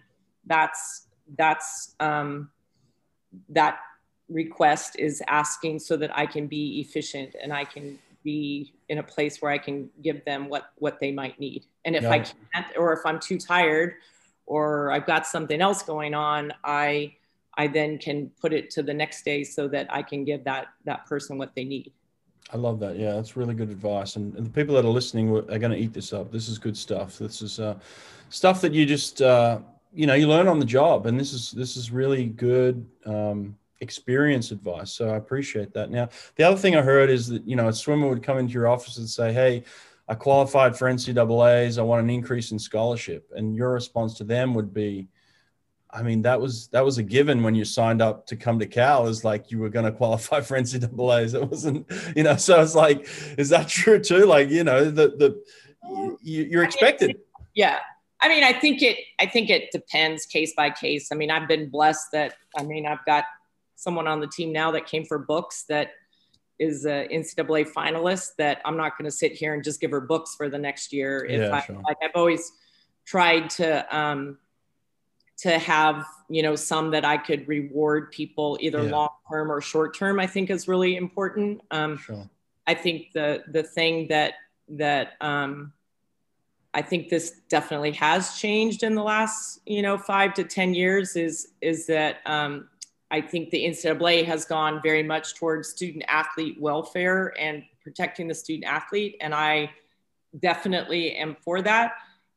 [0.46, 2.50] that's that's um,
[3.48, 3.78] that
[4.28, 9.02] request is asking so that I can be efficient and I can be in a
[9.02, 11.64] place where I can give them what what they might need.
[11.84, 12.10] And if yeah.
[12.10, 13.94] I can't, or if I'm too tired,
[14.46, 17.14] or I've got something else going on, I
[17.56, 20.66] I then can put it to the next day so that I can give that
[20.84, 21.92] that person what they need.
[22.50, 22.96] I love that.
[22.96, 24.16] Yeah, that's really good advice.
[24.16, 26.30] And, and the people that are listening are going to eat this up.
[26.30, 27.18] This is good stuff.
[27.18, 27.76] This is uh,
[28.28, 29.58] stuff that you just uh,
[29.92, 33.56] you know you learn on the job, and this is this is really good um,
[33.80, 34.92] experience advice.
[34.92, 35.90] So I appreciate that.
[35.90, 38.52] Now, the other thing I heard is that you know a swimmer would come into
[38.52, 39.64] your office and say, "Hey,
[40.08, 41.78] I qualified for NCAA's.
[41.78, 45.08] I want an increase in scholarship," and your response to them would be,
[45.96, 48.66] I mean, that was that was a given when you signed up to come to
[48.66, 49.06] Cal.
[49.06, 51.32] Is like you were going to qualify for NCAA's.
[51.32, 52.36] It wasn't, you know.
[52.36, 54.26] So it's like, is that true too?
[54.26, 57.16] Like, you know, the the you, are expected.
[57.54, 57.78] Yeah,
[58.20, 58.98] I mean, I think it.
[59.18, 61.08] I think it depends case by case.
[61.10, 62.34] I mean, I've been blessed that.
[62.58, 63.24] I mean, I've got
[63.76, 65.92] someone on the team now that came for books that
[66.58, 68.30] is a NCAA finalist.
[68.36, 70.92] That I'm not going to sit here and just give her books for the next
[70.92, 71.24] year.
[71.24, 71.80] If yeah, I, sure.
[71.86, 72.52] like, I've always
[73.06, 73.96] tried to.
[73.96, 74.36] um
[75.38, 78.90] to have you know some that i could reward people either yeah.
[78.90, 82.28] long term or short term i think is really important um, sure.
[82.66, 84.34] i think the the thing that
[84.68, 85.72] that um,
[86.74, 91.16] i think this definitely has changed in the last you know five to ten years
[91.16, 92.68] is is that um,
[93.10, 98.34] i think the ncaa has gone very much towards student athlete welfare and protecting the
[98.34, 99.70] student athlete and i
[100.40, 101.92] definitely am for that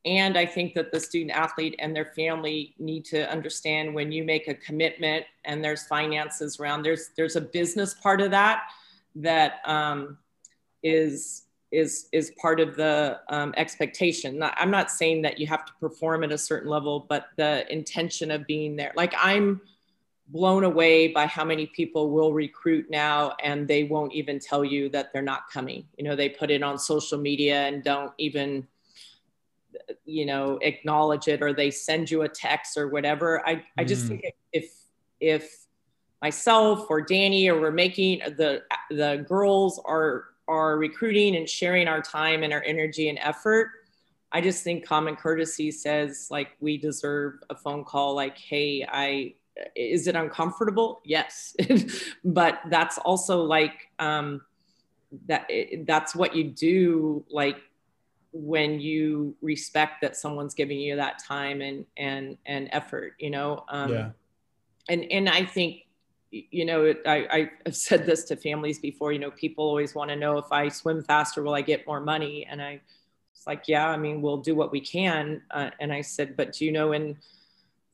[0.05, 4.23] and I think that the student athlete and their family need to understand when you
[4.23, 8.69] make a commitment and there's finances around, there's there's a business part of that
[9.15, 10.17] that um,
[10.83, 14.41] is is is part of the um, expectation.
[14.41, 18.31] I'm not saying that you have to perform at a certain level, but the intention
[18.31, 18.93] of being there.
[18.95, 19.62] Like I'm
[20.29, 24.88] blown away by how many people will recruit now and they won't even tell you
[24.89, 25.83] that they're not coming.
[25.97, 28.67] You know, they put it on social media and don't even
[30.05, 34.05] you know acknowledge it or they send you a text or whatever i i just
[34.05, 34.10] mm.
[34.10, 34.71] think if
[35.19, 35.65] if
[36.21, 42.01] myself or danny or we're making the the girls are are recruiting and sharing our
[42.01, 43.69] time and our energy and effort,
[44.32, 49.36] I just think common courtesy says like we deserve a phone call like, hey, I
[49.75, 51.01] is it uncomfortable?
[51.05, 51.55] Yes.
[52.25, 54.41] but that's also like um
[55.27, 55.49] that
[55.86, 57.58] that's what you do like
[58.31, 63.63] when you respect that someone's giving you that time and and and effort, you know.
[63.69, 64.09] Um yeah.
[64.87, 65.83] and and I think
[66.31, 70.15] you know, I, I've said this to families before, you know, people always want to
[70.15, 72.45] know if I swim faster, will I get more money?
[72.49, 72.81] And I,
[73.33, 75.41] it's like, yeah, I mean, we'll do what we can.
[75.51, 77.17] Uh, and I said, but do you know, in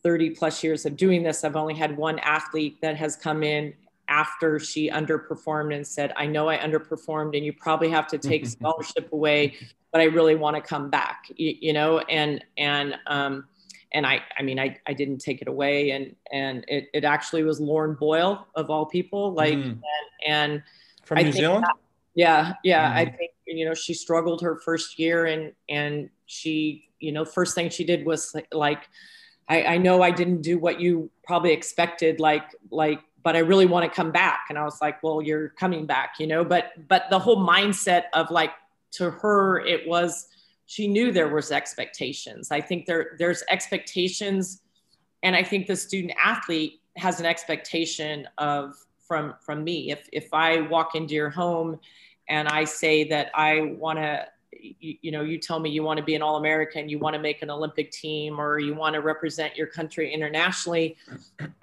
[0.04, 3.74] 30 plus years of doing this, I've only had one athlete that has come in
[4.08, 8.46] after she underperformed and said, I know I underperformed and you probably have to take
[8.48, 9.56] scholarship away,
[9.92, 13.46] but I really want to come back, you, you know, and, and, um,
[13.94, 17.44] and I, I mean, I, I didn't take it away and, and it, it actually
[17.44, 19.80] was Lauren Boyle of all people, like, mm.
[20.26, 20.64] and, and
[21.04, 21.64] from New Zealand.
[21.64, 21.76] That,
[22.14, 22.54] yeah.
[22.64, 22.92] Yeah.
[22.92, 22.96] Mm.
[22.96, 27.56] I think, you know, she struggled her first year and, and she, you know, first
[27.56, 28.90] thing she did was like,
[29.48, 33.66] I, I know I didn't do what you probably expected, like, like, but I really
[33.66, 34.46] want to come back.
[34.50, 38.04] And I was like, well, you're coming back, you know, but, but the whole mindset
[38.14, 38.52] of like,
[38.92, 40.28] to her, it was,
[40.68, 42.52] she knew there was expectations.
[42.52, 44.62] I think there, there's expectations.
[45.24, 48.76] And I think the student athlete has an expectation of,
[49.08, 49.90] from, from me.
[49.90, 51.80] If, if I walk into your home
[52.30, 54.28] and I say that I want to,
[54.60, 57.16] you, you, know, you tell me you want to be an All American, you want
[57.16, 60.98] to make an Olympic team, or you want to represent your country internationally,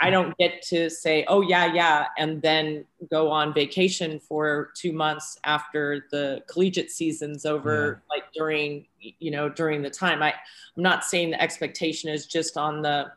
[0.00, 4.92] I don't get to say, oh, yeah, yeah, and then go on vacation for two
[4.92, 8.14] months after the collegiate season's over, yeah.
[8.14, 10.22] like during, you know, during the time.
[10.22, 10.33] I,
[10.76, 13.12] I'm not saying the expectation is just on the,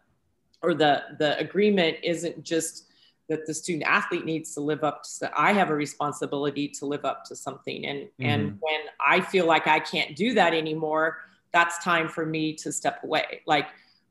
[0.62, 2.86] or the, the agreement isn't just
[3.28, 7.06] that the student athlete needs to live up to i have a responsibility to live
[7.06, 8.26] up to something and mm-hmm.
[8.26, 11.18] and when i feel like i can't do that anymore
[11.52, 13.68] that's time for me to step away like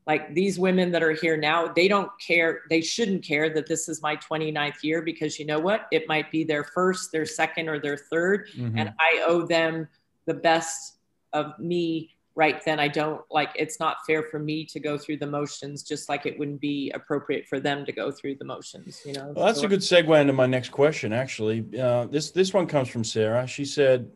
[0.07, 3.89] like these women that are here now they don't care they shouldn't care that this
[3.89, 7.69] is my 29th year because you know what it might be their first their second
[7.69, 8.77] or their 3rd mm-hmm.
[8.77, 9.87] and i owe them
[10.25, 10.97] the best
[11.33, 15.17] of me right then i don't like it's not fair for me to go through
[15.17, 19.01] the motions just like it wouldn't be appropriate for them to go through the motions
[19.05, 21.65] you know well, that's so, a good segue into my next question actually.
[21.79, 23.47] Uh, this this one comes from sarah.
[23.47, 24.11] She said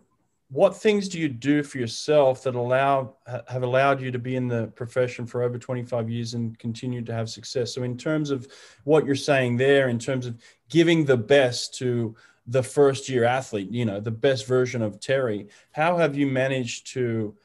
[0.52, 3.14] what things do you do for yourself that allow
[3.48, 7.14] have allowed you to be in the profession for over 25 years and continue to
[7.14, 7.74] have success?
[7.74, 8.48] So in terms of
[8.84, 10.38] what you're saying there in terms of
[10.70, 12.16] giving the best to
[12.48, 16.88] the first year athlete you know the best version of teri how have you managed
[16.88, 17.36] to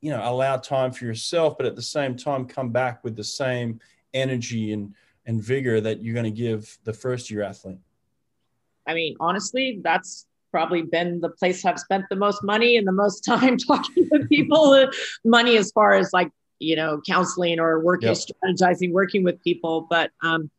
[0.00, 3.24] you know allow time for yourself but at the same time come back with the
[3.24, 3.80] same
[4.14, 4.94] energy and
[5.26, 7.78] and vigor that you're going to give the first year athlete.
[8.86, 12.92] I mean honestly that's probably been the place i've spent the most money and the
[12.92, 14.88] most time talking to people
[15.24, 18.16] money as far as like you know counseling or working yep.
[18.16, 19.86] strategizing working with people.
[19.88, 20.50] But um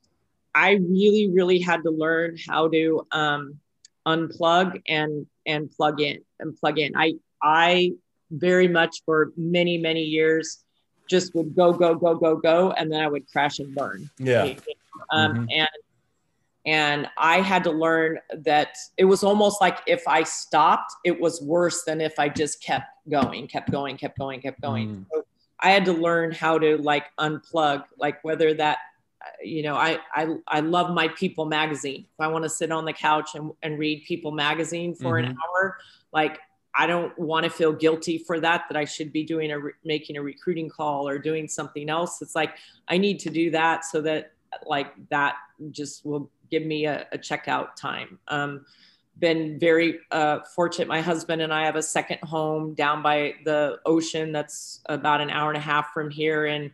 [0.56, 3.60] i really really had to learn how to um
[4.08, 6.93] unplug and and plug in and plug in.
[6.95, 7.93] I i
[8.31, 10.63] very much for many, many years
[11.09, 14.09] just would go, go, go, go, go, and then I would crash and burn.
[14.17, 14.53] Yeah.
[15.11, 15.45] Um, mm-hmm.
[15.49, 15.69] And
[16.65, 21.41] and I had to learn that it was almost like if I stopped, it was
[21.41, 24.89] worse than if I just kept going, kept going, kept going, kept going.
[24.89, 25.05] Mm.
[25.11, 25.25] So
[25.59, 28.77] I had to learn how to like unplug, like whether that,
[29.41, 32.01] you know, I I I love my People magazine.
[32.01, 35.31] If I want to sit on the couch and, and read People magazine for mm-hmm.
[35.31, 35.77] an hour,
[36.11, 36.39] like
[36.79, 40.15] I don't want to feel guilty for that, that I should be doing a, making
[40.15, 42.21] a recruiting call or doing something else.
[42.21, 42.55] It's like,
[42.87, 44.31] I need to do that so that
[44.65, 45.35] like that
[45.71, 48.17] just will give me a, a checkout time.
[48.29, 48.65] Um,
[49.19, 50.87] been very uh, fortunate.
[50.87, 55.29] My husband and I have a second home down by the ocean that's about an
[55.29, 56.45] hour and a half from here.
[56.45, 56.71] And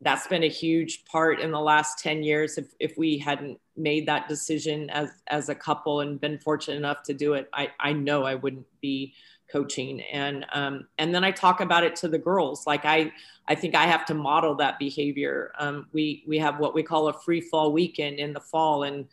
[0.00, 2.58] that's been a huge part in the last 10 years.
[2.58, 7.04] If, if we hadn't made that decision as, as a couple and been fortunate enough
[7.04, 9.14] to do it, I, I know I wouldn't be
[9.50, 10.00] coaching.
[10.02, 12.66] And um, and then i talk about it to the girls.
[12.66, 13.12] Like i
[13.48, 15.52] i think i have to model that behavior.
[15.58, 18.84] Um, we we have what we call a free fall weekend in the fall.
[18.84, 19.06] And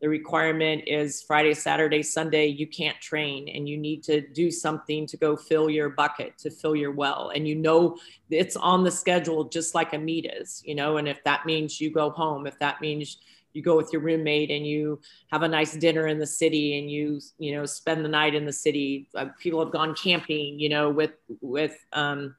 [0.00, 5.06] the requirement is friday saturday sunday you can't train and you need to do something
[5.06, 7.30] to go fill your bucket to fill your well.
[7.32, 7.96] And you know
[8.28, 11.80] it's on the schedule just like a meet is you know and if that means
[11.80, 13.18] you go home if that means
[13.52, 15.00] you go with your roommate and you
[15.30, 18.46] have a nice dinner in the city and you you know spend the night in
[18.46, 19.08] the city.
[19.14, 22.34] Uh, people have gone camping you know with with um,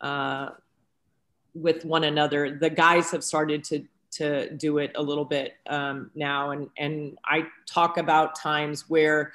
[0.00, 0.50] uh,
[1.54, 2.56] with one another.
[2.58, 6.50] The guys have started to to do it a little bit um, now.
[6.50, 9.32] And and i talk about times where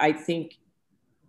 [0.00, 0.58] i think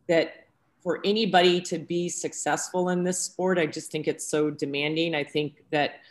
[0.07, 0.43] that
[0.83, 5.15] for anybody to be successful in this sport, I just think it's so demanding.
[5.15, 6.01] I think that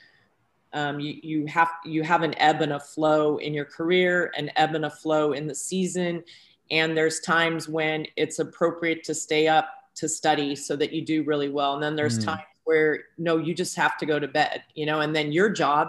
[0.75, 4.51] um, you, you have you have an ebb and a flow in your career, an
[4.57, 6.23] ebb and a flow in the season,
[6.71, 11.23] and there's times when it's appropriate to stay up to study so that you do
[11.25, 12.25] really well, and then there's mm.
[12.25, 15.51] times where no, you just have to go to bed, you know, and then your
[15.51, 15.89] job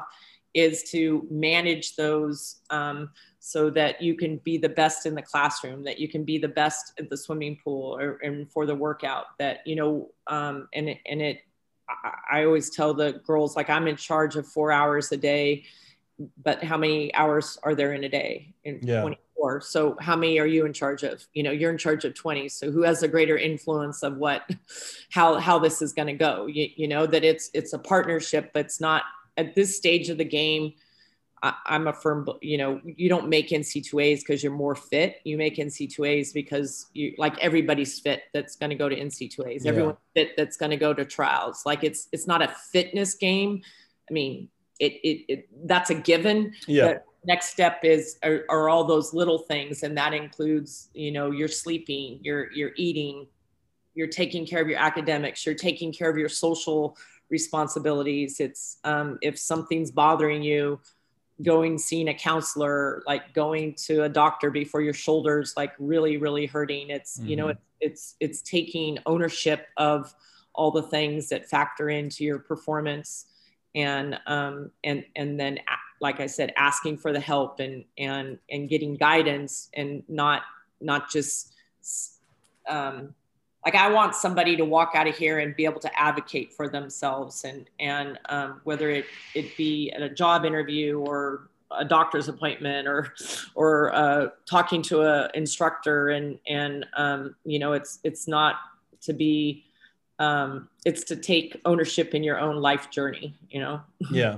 [0.53, 3.09] is to manage those um,
[3.39, 6.47] so that you can be the best in the classroom, that you can be the
[6.47, 9.37] best at the swimming pool or and for the workout.
[9.39, 11.41] That you know, um, and it, and it,
[11.89, 15.65] I, I always tell the girls like I'm in charge of four hours a day,
[16.43, 18.53] but how many hours are there in a day?
[18.63, 19.01] In yeah.
[19.01, 19.61] 24.
[19.61, 21.25] So how many are you in charge of?
[21.33, 22.49] You know, you're in charge of 20.
[22.49, 24.49] So who has a greater influence of what,
[25.11, 26.47] how how this is going to go?
[26.47, 29.03] You, you know that it's it's a partnership, but it's not
[29.37, 30.73] at this stage of the game,
[31.43, 35.17] I, am a firm, you know, you don't make NCAAs because you're more fit.
[35.25, 39.65] You make NCAAs because you like everybody's fit that's going to go to NCAAs.
[39.65, 39.71] Yeah.
[39.71, 41.63] Everyone's fit that's going to go to trials.
[41.65, 43.61] Like it's it's not a fitness game.
[44.09, 44.47] I mean,
[44.79, 46.53] it it, it that's a given.
[46.65, 46.99] Yeah.
[47.25, 51.49] next step is are, are all those little things, and that includes you know you're
[51.49, 53.27] sleeping, you're you're eating,
[53.95, 56.97] you're taking care of your academics, you're taking care of your social
[57.29, 58.39] responsibilities.
[58.39, 60.79] It's um, if something's bothering you,
[61.41, 66.45] going seeing a counselor, like going to a doctor before your shoulders like really really
[66.45, 66.89] hurting.
[66.89, 67.29] It's mm-hmm.
[67.29, 67.59] you know mm-hmm.
[67.81, 70.13] it's it's taking ownership of
[70.53, 73.25] all the things that factor into your performance
[73.75, 75.59] and um, and and then
[75.99, 80.43] like I said, asking for the help and and and getting guidance and not
[80.81, 81.55] not just
[82.67, 83.15] um,
[83.65, 86.67] like I want somebody to walk out of here and be able to advocate for
[86.67, 89.05] themselves and and um, whether it
[89.35, 93.13] it be at a job interview or a doctor's appointment or
[93.55, 98.55] or uh, talking to a instructor and and um, you know it's it's not
[99.01, 99.65] to be
[100.19, 103.81] um, it's to take ownership in your own life journey you know?
[104.11, 104.37] Yeah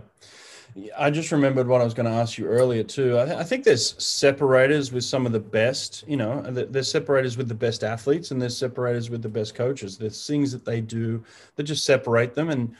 [0.97, 3.17] I just remembered what I was going to ask you earlier too.
[3.17, 6.03] I, th- I, think there's separators with some of the best.
[6.05, 9.97] You know, there's separators with the best athletes, and there's separators with the best coaches.
[9.97, 11.23] There's things that they do
[11.55, 12.75] that just separate them, and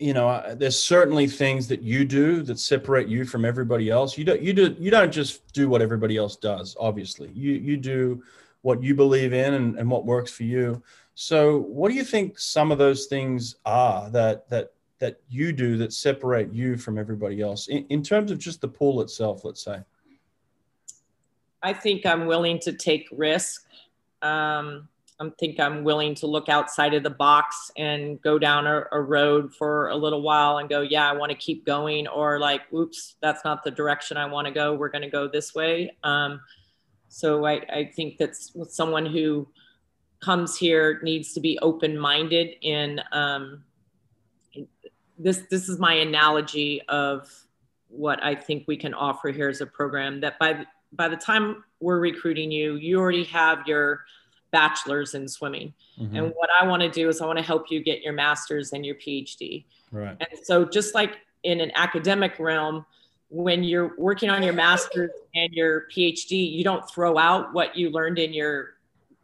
[0.00, 4.18] you know, there's certainly things that you do that separate you from everybody else.
[4.18, 6.76] You don't you do you don't just do what everybody else does.
[6.80, 8.20] Obviously, you you do
[8.62, 10.82] what you believe in and, and what works for you.
[11.14, 15.76] So, what do you think some of those things are that that that you do
[15.76, 17.66] that separate you from everybody else?
[17.66, 19.80] In, in terms of just the pool itself let's say.
[21.62, 23.66] I think i'm willing to take risk.
[24.22, 24.88] Um,
[25.20, 29.00] i think i'm willing to look outside of the box and go down a, a
[29.00, 32.62] road for a little while and go yeah i want to keep going or like
[32.72, 34.74] oops that's not the direction i want to go.
[34.74, 35.96] We're going to go this way.
[36.02, 36.40] Um,
[37.08, 39.46] so I, I think that's someone who
[40.20, 43.64] comes here needs to be open-minded in um,
[45.22, 47.30] this this is my analogy of
[47.88, 51.64] what I think we can offer here as a program that by by the time
[51.80, 54.04] we're recruiting you, you already have your
[54.50, 55.72] bachelor's in swimming.
[55.98, 56.16] Mm-hmm.
[56.16, 58.72] And what I want to do is I want to help you get your master's
[58.72, 59.64] and your PhD.
[59.90, 60.16] Right.
[60.20, 62.84] And so just like in an academic realm,
[63.30, 67.88] when you're working on your master's and your PhD, you don't throw out what you
[67.88, 68.71] learned in your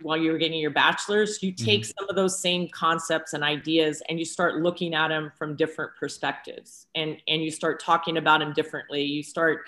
[0.03, 1.90] while you were getting your bachelor's, you take mm-hmm.
[1.99, 5.92] some of those same concepts and ideas and you start looking at them from different
[5.99, 9.03] perspectives and, and you start talking about them differently.
[9.03, 9.62] You start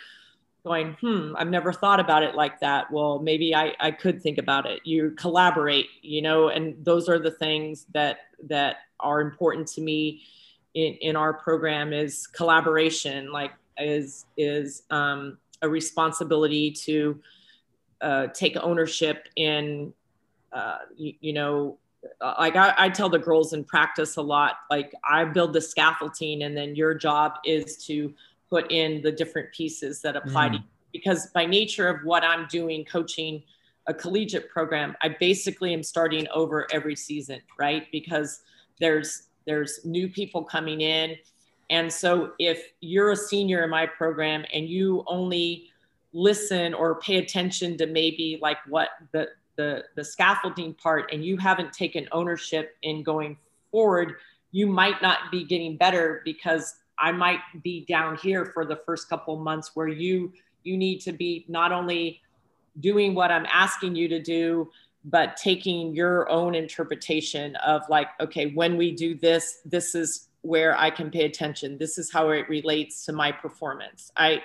[0.64, 2.90] going, hmm, I've never thought about it like that.
[2.90, 4.80] Well, maybe I, I could think about it.
[4.84, 8.18] You collaborate, you know, and those are the things that
[8.48, 10.22] that are important to me
[10.74, 17.20] in, in our program is collaboration, like is is um, a responsibility to
[18.00, 19.92] uh, take ownership in
[20.52, 21.78] uh, you, you, know,
[22.20, 25.60] uh, like I, I, tell the girls in practice a lot, like I build the
[25.60, 28.12] scaffolding and then your job is to
[28.48, 30.52] put in the different pieces that apply mm.
[30.52, 30.64] to you.
[30.92, 33.42] Because by nature of what I'm doing, coaching
[33.86, 37.86] a collegiate program, I basically am starting over every season, right?
[37.92, 38.40] Because
[38.80, 41.16] there's there's new people coming in.
[41.70, 45.70] And so if you're a senior in my program and you only
[46.12, 49.28] listen or pay attention to maybe like what the
[49.60, 53.36] the the scaffolding part and you haven't taken ownership in going
[53.70, 54.14] forward
[54.52, 59.08] you might not be getting better because i might be down here for the first
[59.08, 60.32] couple months where you
[60.62, 62.20] you need to be not only
[62.80, 64.70] doing what i'm asking you to do
[65.04, 70.74] but taking your own interpretation of like okay when we do this this is where
[70.78, 71.76] i can pay attention.
[71.76, 74.10] This is how it relates to my performance.
[74.16, 74.42] I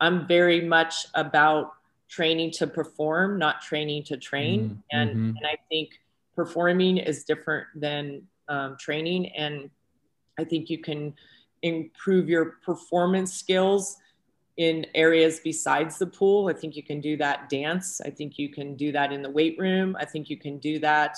[0.00, 1.72] i'm very much about
[2.10, 4.60] training to perform, not training to train.
[4.60, 4.80] Mm-hmm.
[4.92, 5.36] And, mm-hmm.
[5.36, 6.00] and I think
[6.34, 9.28] performing is different than um, training.
[9.28, 9.70] And
[10.38, 11.14] I think you can
[11.62, 13.96] improve your performance skills
[14.56, 16.48] in areas besides the pool.
[16.48, 18.00] I think you can do that dance.
[18.04, 19.96] I think you can do that in the weight room.
[19.98, 21.16] I think you can do that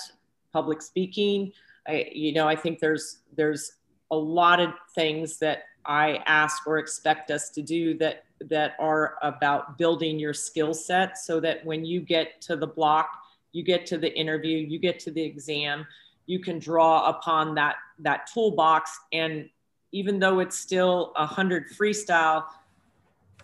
[0.53, 1.53] public speaking.
[1.89, 3.73] I, you know, I think there's there's
[4.11, 9.17] a lot of things that I ask or expect us to do that that are
[9.23, 13.11] about building your skill set so that when you get to the block,
[13.53, 15.87] you get to the interview, you get to the exam,
[16.27, 18.99] you can draw upon that that toolbox.
[19.13, 19.49] And
[19.93, 22.45] even though it's still a 100 freestyle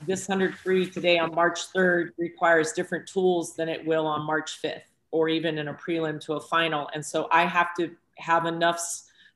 [0.07, 4.61] this 100 free today on march 3rd requires different tools than it will on march
[4.63, 6.89] 5th or even in a prelim to a final.
[6.95, 8.81] And so i have to have enough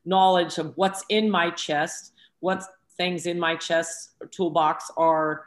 [0.04, 2.64] knowledge of what's in my chest what
[2.96, 5.44] things in my chest toolbox are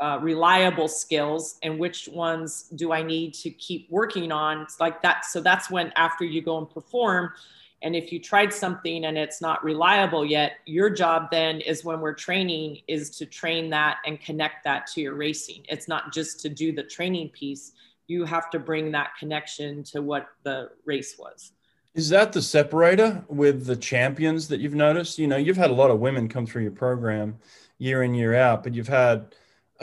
[0.00, 4.62] uh, reliable skills and which ones do I need to keep working on.
[4.62, 5.24] It's like that.
[5.24, 7.32] So that's when after you go and perform,
[7.82, 12.00] and if you tried something and it's not reliable yet, your job then is when
[12.00, 15.64] we're training is to train that and connect that to your racing.
[15.68, 17.72] It's not just to do the training piece.
[18.06, 21.52] You have to bring that connection to what the race was.
[21.94, 25.18] Is that the separator with the champions that you've noticed?
[25.18, 27.38] You know, you've had a lot of women come through your program
[27.78, 29.34] year in, year out, but you've had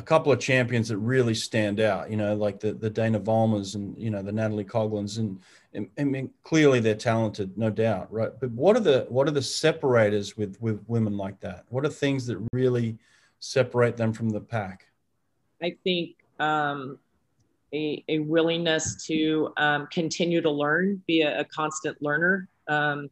[0.01, 3.75] a couple of champions that really stand out, you know, like the, the Dana Vollmers
[3.75, 5.39] and, you know, the Natalie Coughlins and,
[5.75, 8.11] and, I mean, clearly they're talented, no doubt.
[8.11, 8.31] Right.
[8.39, 11.65] But what are the, what are the separators with, with women like that?
[11.69, 12.97] What are things that really
[13.39, 14.87] separate them from the pack?
[15.61, 16.97] I think, um,
[17.71, 22.49] a, a willingness to um, continue to learn, be a, a constant learner.
[22.67, 23.11] Um,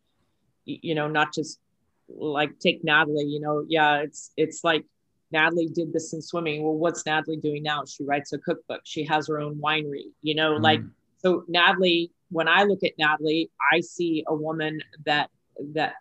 [0.65, 1.59] you know, not just
[2.07, 4.85] like take Natalie, you know, yeah, it's, it's like,
[5.31, 6.63] Natalie did this in swimming.
[6.63, 7.83] Well, what's Natalie doing now?
[7.85, 8.81] She writes a cookbook.
[8.83, 10.61] She has her own winery, you know, mm.
[10.61, 10.81] like
[11.17, 15.29] so Natalie, when I look at Natalie, I see a woman that
[15.73, 15.93] that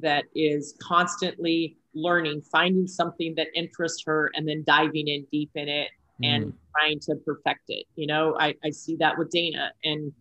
[0.00, 5.68] that is constantly learning, finding something that interests her and then diving in deep in
[5.68, 5.88] it
[6.22, 6.26] mm.
[6.26, 7.86] and trying to perfect it.
[7.96, 10.12] You know, I, I see that with Dana and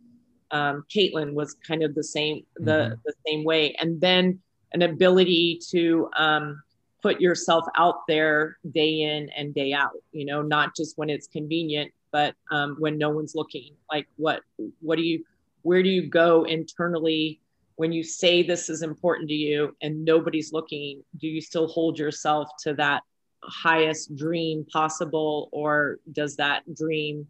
[0.51, 2.93] um, Caitlin was kind of the same, the, mm-hmm.
[3.05, 3.76] the same way.
[3.80, 4.39] And then
[4.74, 6.62] an ability to um,
[7.08, 11.28] put yourself out there day in and day out you know not just when it's
[11.28, 13.76] convenient but um, when no one's looking.
[13.91, 14.41] Like what
[14.82, 15.24] what do you
[15.62, 17.39] where do you go internally
[17.76, 21.03] when you say this is important to you and nobody's looking?
[21.20, 23.03] Do you still hold yourself to that
[23.43, 27.28] highest dream possible or does that dream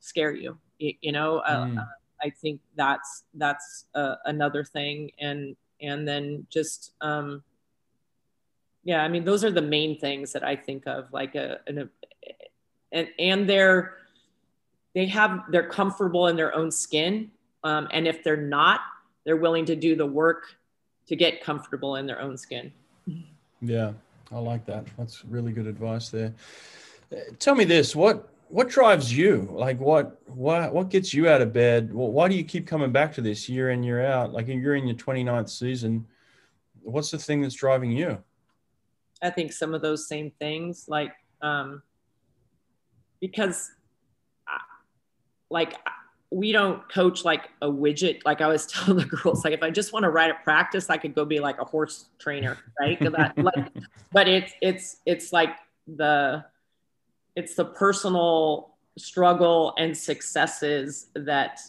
[0.00, 0.58] scare you?
[0.78, 1.78] You, you know mm.
[1.78, 1.84] uh,
[2.22, 5.10] i think that's that's uh, another thing.
[5.18, 7.42] And and then just um,
[8.84, 11.78] yeah i mean those are the main things that i think of like a, an,
[11.78, 12.30] uh,
[12.92, 13.94] and and they're
[14.94, 17.30] they have they're comfortable in their own skin
[17.64, 18.80] um, and if they're not
[19.24, 20.56] they're willing to do the work
[21.06, 22.72] to get comfortable in their own skin.
[23.60, 23.92] Yeah
[24.34, 24.84] i like that.
[24.98, 26.34] That's really good advice there.
[27.12, 29.48] Uh, tell me this what what drives you?
[29.50, 31.92] Like what what what gets you out of bed?
[31.92, 34.32] Why do you keep coming back to this year in year out?
[34.32, 36.06] Like you're in your 29th season.
[36.82, 38.22] What's the thing that's driving you
[39.22, 41.12] I think some of those same things, like,
[41.42, 41.82] um,
[43.20, 43.70] because
[45.50, 45.74] like
[46.30, 48.20] we don't coach like a widget.
[48.24, 50.90] Like I was telling the girls, like if I just want to ride at practice,
[50.90, 52.98] I could go be like a horse trainer, right?
[53.00, 53.68] That, like,
[54.12, 55.56] but it's it's it's like
[55.86, 56.44] the
[57.36, 61.60] it's the personal struggle and successes that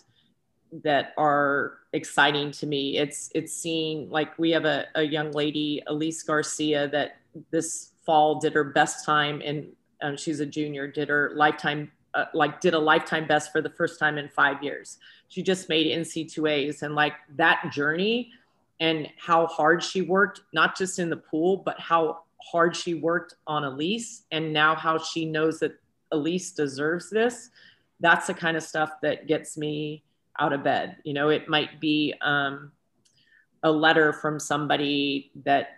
[0.84, 2.98] that are exciting to me.
[2.98, 7.18] It's it's seeing like we have a, a young lady, Elise Garcia, that
[7.52, 9.68] this fall did her best time and
[10.02, 13.70] um, she's a junior did her lifetime uh, like did a lifetime best for the
[13.70, 14.98] first time in five years
[15.28, 18.32] she just made ncaas and like that journey
[18.80, 23.36] and how hard she worked not just in the pool but how hard she worked
[23.48, 25.74] on elise and now how she knows that
[26.12, 27.50] elise deserves this
[28.00, 30.04] that's the kind of stuff that gets me
[30.40, 30.98] out of bed.
[31.04, 32.72] You know it might be um,
[33.64, 35.78] a letter from somebody that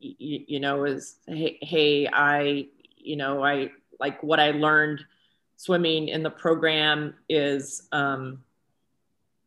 [0.00, 2.66] you, you know is hey, hey i
[2.98, 5.02] you know i like what i learned
[5.56, 8.42] swimming in the program is um,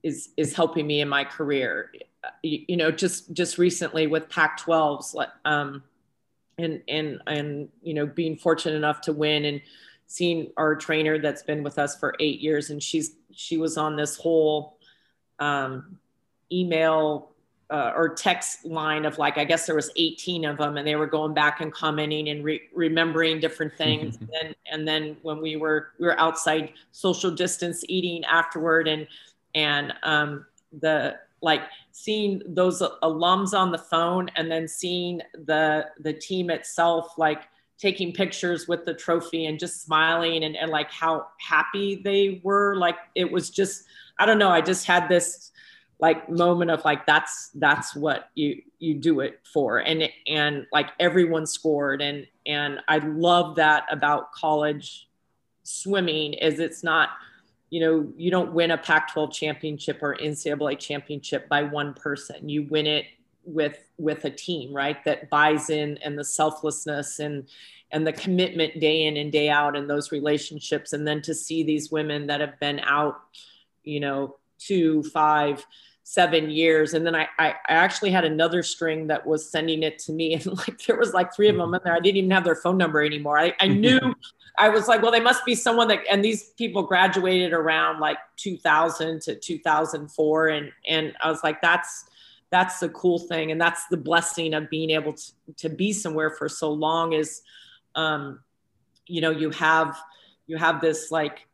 [0.04, 1.92] is is helping me in my career.
[2.44, 5.84] You, you know just just recently with pac 12s um,
[6.58, 9.62] and and and you know being fortunate enough to win and
[10.08, 13.96] seeing our trainer that's been with us for eight years and she's she was on
[13.96, 14.78] this whole
[15.40, 15.98] um,
[16.52, 17.32] email
[17.72, 20.96] uh, or text line of like I guess there was 18 of them, and they
[20.96, 24.18] were going back and commenting and re- remembering different things.
[24.22, 29.08] and, then, and then when we were we were outside social distance eating afterward, and
[29.54, 30.46] and um,
[30.80, 31.62] the like
[31.92, 37.44] seeing those alums on the phone and then seeing the the team itself like
[37.80, 42.76] taking pictures with the trophy and just smiling and, and like how happy they were.
[42.76, 43.86] Like it was just
[44.22, 45.52] i don't know i just had this
[46.02, 49.80] like moment of like that's that's what you you do it for.
[49.80, 52.02] And and like everyone scored.
[52.02, 55.08] And and i love that about college
[55.64, 57.10] swimming is it's not
[57.70, 62.50] you know you don't win a pac 12 championship or ncaa championship by one person.
[62.50, 63.06] You win it
[63.50, 67.48] with with a team right that buys in and the selflessness and
[67.92, 70.94] and the commitment day in and day out in those relationships.
[70.94, 73.20] And then to see these women that have been out
[73.84, 75.66] you know two five
[76.04, 76.96] seven years.
[76.96, 80.34] And then I, I, I actually had another string that was sending it to me.
[80.44, 81.94] And like there was like three of them in there.
[81.94, 83.38] I didn't even have their phone number anymore.
[83.38, 84.16] I, I knew
[84.60, 88.18] i was like well they must be someone that and these people graduated around like
[88.38, 92.06] 2000 to 2004 and and i was like that's
[92.52, 96.32] that's the cool thing and that's the blessing of being able to, to be somewhere
[96.32, 97.42] for so long is
[97.96, 98.40] um
[99.06, 99.98] you know you have
[100.48, 101.48] you have this like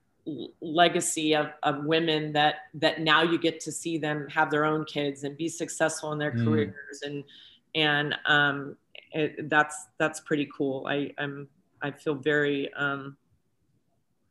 [0.62, 4.84] legacy of, of women that that now you get to see them have their own
[4.86, 6.44] kids and be successful in their mm.
[6.44, 7.24] careers and
[7.76, 8.78] and um,
[9.12, 10.88] it, that's that's pretty cool.
[10.88, 11.48] I I'm
[11.82, 13.18] I feel very um,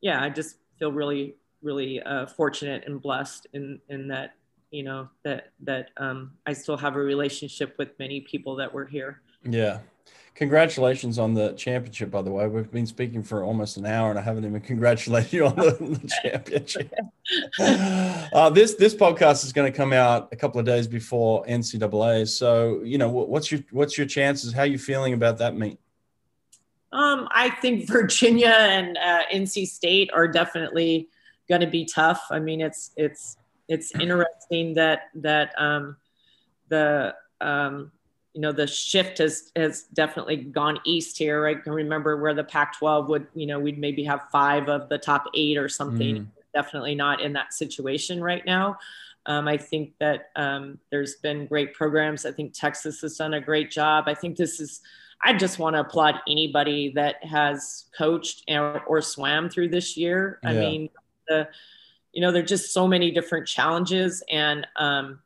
[0.00, 4.34] yeah I just feel really really uh, fortunate and blessed in in that
[4.74, 8.86] you know that that um, I still have a relationship with many people that were
[8.86, 9.20] here.
[9.44, 9.80] Yeah,
[10.34, 12.48] Congratulations on the championship, by the way.
[12.48, 15.70] We've been speaking for almost an hour and I haven't even congratulated you on the,
[15.80, 16.92] the championship.
[18.34, 22.28] Uh, this this podcast is going to come out a couple of days before NCAA.
[22.28, 24.52] So, you know, what's your what's your chances?
[24.52, 25.78] How are you feeling about that meet?
[26.92, 31.08] Um, I think Virginia and uh, NC State are definitely
[31.48, 32.26] going to be tough.
[32.30, 33.38] I mean, it's it's
[33.68, 35.96] it's interesting that that um,
[36.68, 37.92] the um,
[38.32, 41.46] you know the shift has has definitely gone east here.
[41.46, 44.98] I can remember where the Pac-12 would you know we'd maybe have five of the
[44.98, 46.16] top eight or something.
[46.16, 46.26] Mm.
[46.52, 48.76] Definitely not in that situation right now.
[49.26, 52.26] Um, I think that um, there's been great programs.
[52.26, 54.04] I think Texas has done a great job.
[54.06, 54.80] I think this is.
[55.26, 60.38] I just want to applaud anybody that has coached or, or swam through this year.
[60.42, 60.50] Yeah.
[60.50, 60.90] I mean,
[61.28, 61.48] the
[62.14, 65.18] you know there're just so many different challenges and um,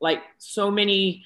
[0.00, 1.24] like so many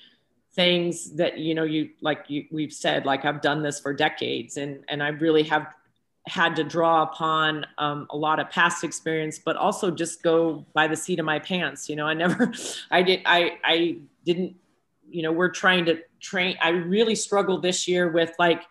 [0.55, 4.57] things that you know you like you, we've said like i've done this for decades
[4.57, 5.69] and and i really have
[6.27, 10.87] had to draw upon um, a lot of past experience but also just go by
[10.87, 12.53] the seat of my pants you know i never
[12.91, 14.55] i did i i didn't
[15.09, 18.65] you know we're trying to train i really struggled this year with like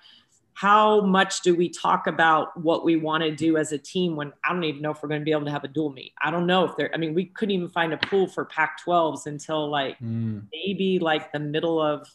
[0.58, 4.34] how much do we talk about what we want to do as a team when
[4.43, 6.14] I don't even know if we're going to be able to have a dual meet.
[6.20, 8.80] I don't know if there, I mean, we couldn't even find a pool for Pac
[8.84, 10.41] 12s until like mm.
[10.51, 12.10] maybe like the middle of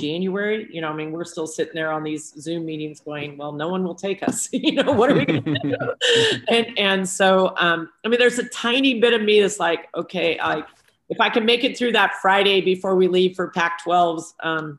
[0.00, 0.66] January.
[0.72, 3.68] You know, I mean, we're still sitting there on these Zoom meetings going, well, no
[3.68, 4.48] one will take us.
[4.52, 5.76] you know, what are we going to do?
[6.48, 10.38] and, and so, um, I mean, there's a tiny bit of me that's like, okay,
[10.38, 10.64] like
[11.10, 14.78] if I can make it through that Friday before we leave for Pac 12s, um,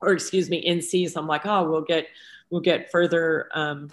[0.00, 2.06] or excuse me, NCs, I'm like, oh, we'll get,
[2.50, 3.90] we'll get further um,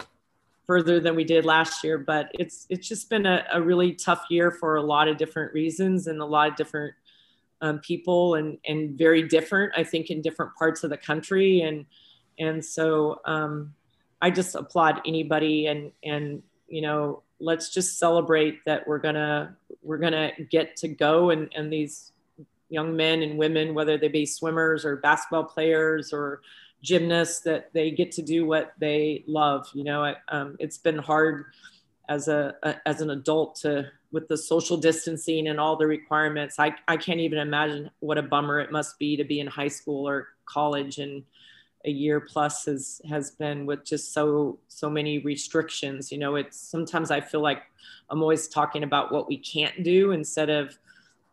[0.66, 1.98] further than we did last year.
[1.98, 5.52] But it's it's just been a, a, really tough year for a lot of different
[5.54, 6.94] reasons and a lot of different
[7.60, 9.72] um, people and and very different.
[9.76, 11.86] I think in different parts of the country and
[12.38, 13.74] and so um,
[14.20, 19.98] I just applaud anybody and and you know let's just celebrate that we're gonna we're
[19.98, 22.12] gonna get to go and and these
[22.68, 26.42] young men and women whether they be swimmers or basketball players or
[26.82, 29.68] gymnasts that they get to do what they love.
[29.72, 31.46] You know, um, it's been hard
[32.08, 36.58] as a, a, as an adult to with the social distancing and all the requirements.
[36.58, 39.68] I I can't even imagine what a bummer it must be to be in high
[39.68, 41.24] school or college and
[41.84, 46.10] a year plus has has been with just so so many restrictions.
[46.10, 47.62] You know, it's sometimes I feel like
[48.10, 50.78] I'm always talking about what we can't do instead of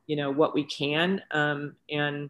[0.08, 2.30] you know what we can um, and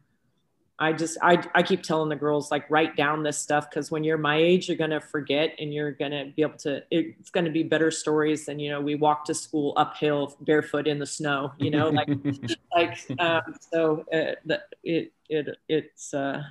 [0.78, 4.04] I just I, I keep telling the girls like write down this stuff because when
[4.04, 7.64] you're my age you're gonna forget and you're gonna be able to it's gonna be
[7.64, 11.72] better stories than you know we walk to school uphill barefoot in the snow you
[11.72, 12.10] know like
[12.76, 16.44] like um, so uh, the, it it it's uh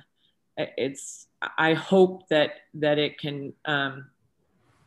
[0.57, 4.07] it's I hope that that it can um,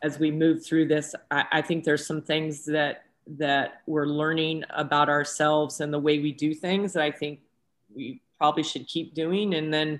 [0.01, 3.05] as we move through this I, I think there's some things that
[3.37, 7.39] that we're learning about ourselves and the way we do things that I think
[7.95, 9.53] we probably should keep doing.
[9.53, 9.99] And then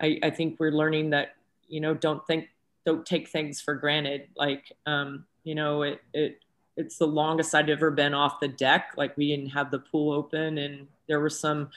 [0.00, 1.36] I, I think we're learning that,
[1.68, 2.48] you know, don't think,
[2.84, 4.28] don't take things for granted.
[4.36, 6.40] Like, um, you know, it, it,
[6.76, 8.92] it's the longest I'd ever been off the deck.
[8.96, 11.70] Like we didn't have the pool open, and there were some,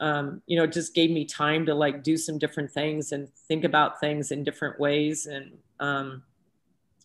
[0.00, 3.32] um, you know, it just gave me time to like do some different things and
[3.46, 6.24] think about things in different ways, and um,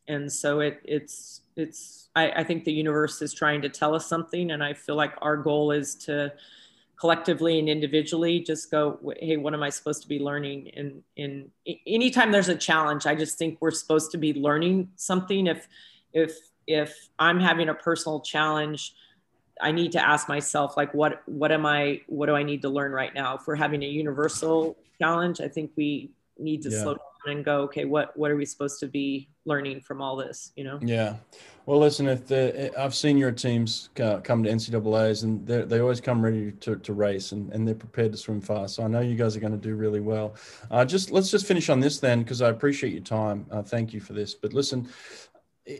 [0.10, 4.06] and so it it's it's I, I think the universe is trying to tell us
[4.06, 6.34] something, and I feel like our goal is to
[7.00, 10.68] collectively and individually just go hey what am i supposed to be learning?
[10.68, 11.50] In in
[11.88, 15.48] anytime there's a challenge i just think we're supposed to be learning something.
[15.48, 15.68] If
[16.12, 16.36] if
[16.68, 18.94] if i'm having a personal challenge
[19.62, 22.70] i need to ask myself like what what am i what do i need to
[22.70, 23.36] learn right now?
[23.36, 26.82] If we're having a universal challenge i think we need to yeah.
[26.82, 30.16] slow down and go okay what what are we supposed to be learning from all
[30.16, 30.80] this you know?
[30.82, 31.16] Yeah.
[31.66, 36.24] Well listen if the i've seen your teams come to ncaa's and they always come
[36.24, 38.76] ready to, to race and, and they're prepared to swim fast.
[38.76, 40.36] So i know you guys are going to do really well.
[40.72, 43.46] Uh, just let's just finish on this then because i appreciate your time.
[43.52, 44.34] Uh, thank you for this.
[44.34, 44.90] But listen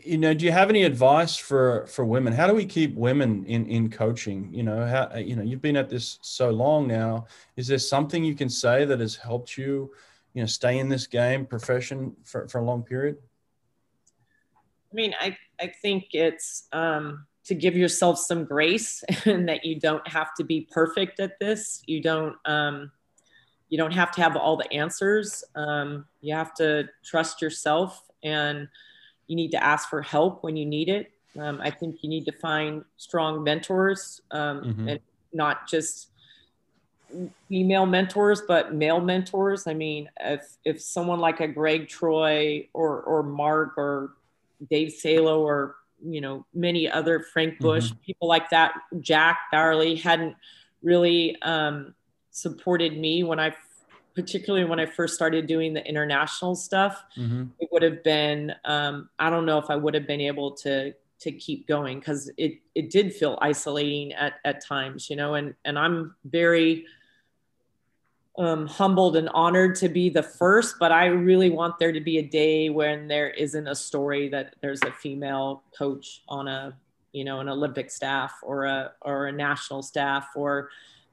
[0.04, 2.32] you know do you have any advice for for women?
[2.32, 4.48] How do we keep women in in coaching?
[4.52, 7.26] You know how you know you've been at this so long now.
[7.56, 9.90] Is there something you can say that has helped you
[10.34, 13.18] you know stay in this game profession for, for a long period?
[14.92, 19.78] I mean i i think it's um to give yourself some grace and that you
[19.78, 21.82] don't have to be perfect at this.
[21.86, 22.92] You don't um
[23.68, 25.44] you don't have to have all the answers.
[25.54, 28.68] Um, you have to trust yourself and
[29.28, 31.12] you need to ask for help when you need it.
[31.38, 34.88] Um, i think you need to find strong mentors um, mm-hmm.
[34.88, 35.00] and
[35.32, 36.09] not just
[37.48, 39.66] female mentors, but male mentors.
[39.66, 44.12] I mean, if if someone like a Gregg Troy or or Mark or
[44.68, 47.64] Dave Salo or you know many other Frank mm-hmm.
[47.64, 48.02] Busch mm-hmm.
[48.04, 50.36] people like that, Jack Bauerle hadn't
[50.82, 51.94] really um,
[52.30, 53.54] supported me when I
[54.14, 57.44] particularly when I first started doing the international stuff, mm-hmm.
[57.58, 60.94] it would have been um, I don't know if I would have been able to
[61.20, 65.54] to keep going because it it did feel isolating at at times, you know, and
[65.64, 66.86] and I'm very
[68.40, 72.16] um, humbled and honored to be the first, but I really want there to be
[72.16, 76.74] a day when there isn't a story that there's a female coach on a,
[77.12, 80.70] you know, an Olympic staff or a or a national staff, or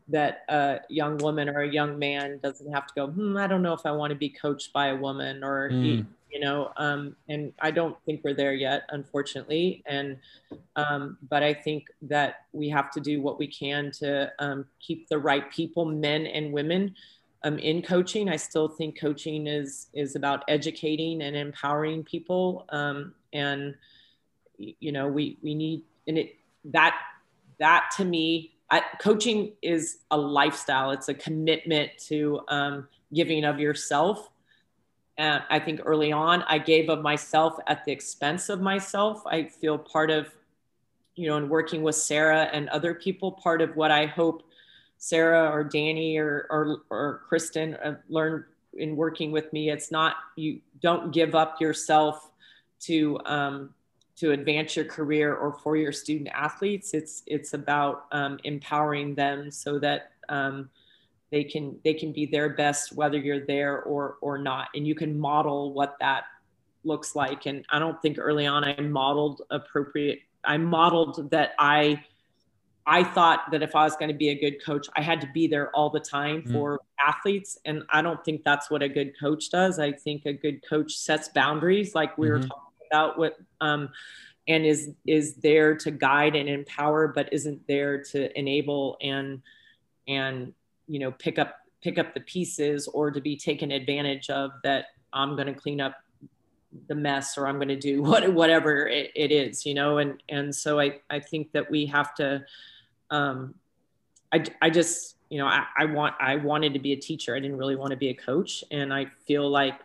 [0.07, 3.07] that a young woman or a young man doesn't have to go.
[3.07, 6.05] Hmm, I don't know if I want to be coached by a woman, or mm.
[6.32, 9.84] you know, um, and I don't think we're there yet, unfortunately.
[9.86, 10.15] And
[10.78, 15.09] um, but I think that we have to do what we can to um, keep
[15.09, 16.95] the right people, men and women
[17.44, 18.30] um, in coaching.
[18.30, 22.66] I still think coaching is is about educating and empowering people.
[22.70, 23.76] Um, and
[24.58, 26.36] you know, we we need and it
[26.66, 26.98] that
[27.60, 30.92] that to me, I, coaching is a lifestyle.
[30.92, 34.30] It's a commitment to um, giving of yourself.
[35.18, 39.24] And I think early on, I gave of myself at the expense of myself.
[39.26, 40.28] I feel part of,
[41.16, 44.47] you know, in working with Sarah and other people, part of what I hope
[44.98, 49.70] Sarah or Danny or, or, or Kristen uh, learned in working with me.
[49.70, 52.32] It's not, you don't give up yourself
[52.82, 53.74] to, um,
[54.18, 56.93] to advance your career or for your student athletes.
[56.93, 60.70] It's, it's about um, empowering them so that um,
[61.32, 64.70] they can, they can be their best, whether you're there or, or not.
[64.76, 66.24] And you can model what that
[66.84, 67.45] looks like.
[67.45, 70.22] And I don't think early on I modeled appropriate.
[70.43, 72.04] I modeled that I,
[72.90, 75.28] I thought that if I was going to be a good coach, I had to
[75.34, 76.54] be there all the time mm.
[76.54, 77.58] for athletes.
[77.66, 79.78] And I don't think that's what a good coach does.
[79.78, 82.42] I think a good coach sets boundaries, like we mm-hmm.
[82.42, 83.90] were talking about, what, um,
[84.48, 89.42] and is is there to guide and empower, but isn't there to enable and
[90.08, 90.54] and
[90.88, 94.86] you know pick up pick up the pieces or to be taken advantage of that
[95.12, 95.98] I'm going to clean up
[96.88, 99.98] the mess or I'm going to do what whatever it, it is, you know.
[99.98, 102.46] And and so I I think that we have to
[103.10, 103.55] um,
[104.34, 107.36] I, I just, you know, I, I want, I wanted to be a teacher.
[107.36, 108.64] I didn't really want to be a coach.
[108.72, 109.80] And I feel like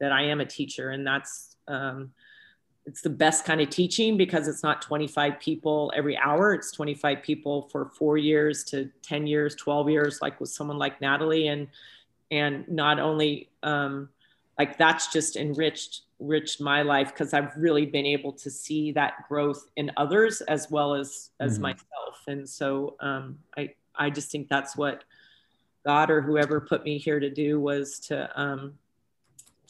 [0.00, 2.12] that I am a teacher and that's, um,
[2.86, 6.54] it's the best kind of teaching because it's not 25 people every hour.
[6.54, 10.98] It's 25 people for four years to 10 years, 12 years, like with someone like
[11.02, 11.48] Natalie.
[11.48, 11.68] And,
[12.30, 14.08] and not only, um,
[14.58, 19.28] like that's just enriched enriched my life because I've really been able to see that
[19.28, 21.62] growth in others as well as as mm-hmm.
[21.62, 22.22] myself.
[22.26, 25.04] And so um, I I just think that's what
[25.84, 28.74] God or whoever put me here to do was to um,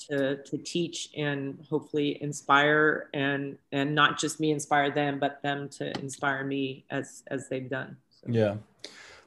[0.08, 5.68] to to teach and hopefully inspire and and not just me inspire them, but them
[5.70, 7.96] to inspire me as as they've done.
[8.10, 8.26] So.
[8.30, 8.56] Yeah.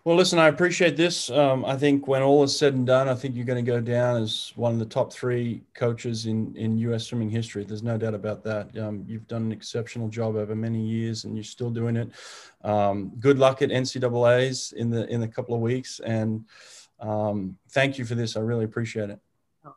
[0.03, 1.29] Well, listen, I appreciate this.
[1.29, 3.79] Um, I think when all is said and done, I think you're going to go
[3.79, 7.05] down as one of the top three coaches in, in U.S.
[7.05, 7.63] swimming history.
[7.63, 8.75] There's no doubt about that.
[8.79, 12.09] Um, you've done an exceptional job over many years, and you're still doing it.
[12.63, 16.45] Um, good luck at NCAA's in the in a couple of weeks, and
[16.99, 18.35] um, thank you for this.
[18.35, 19.19] I really appreciate it.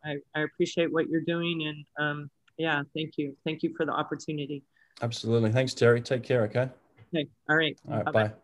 [0.07, 3.37] I, I appreciate what you're doing, and um, yeah, thank you.
[3.45, 4.63] Thank you for the opportunity.
[5.03, 5.53] Absolutely.
[5.53, 6.03] Thanks, Teri.
[6.03, 6.45] Take care.
[6.45, 6.71] Okay.
[7.15, 7.29] Okay.
[7.51, 7.79] All right.
[7.89, 8.05] All right.
[8.07, 8.29] Bye-bye.
[8.29, 8.35] bye.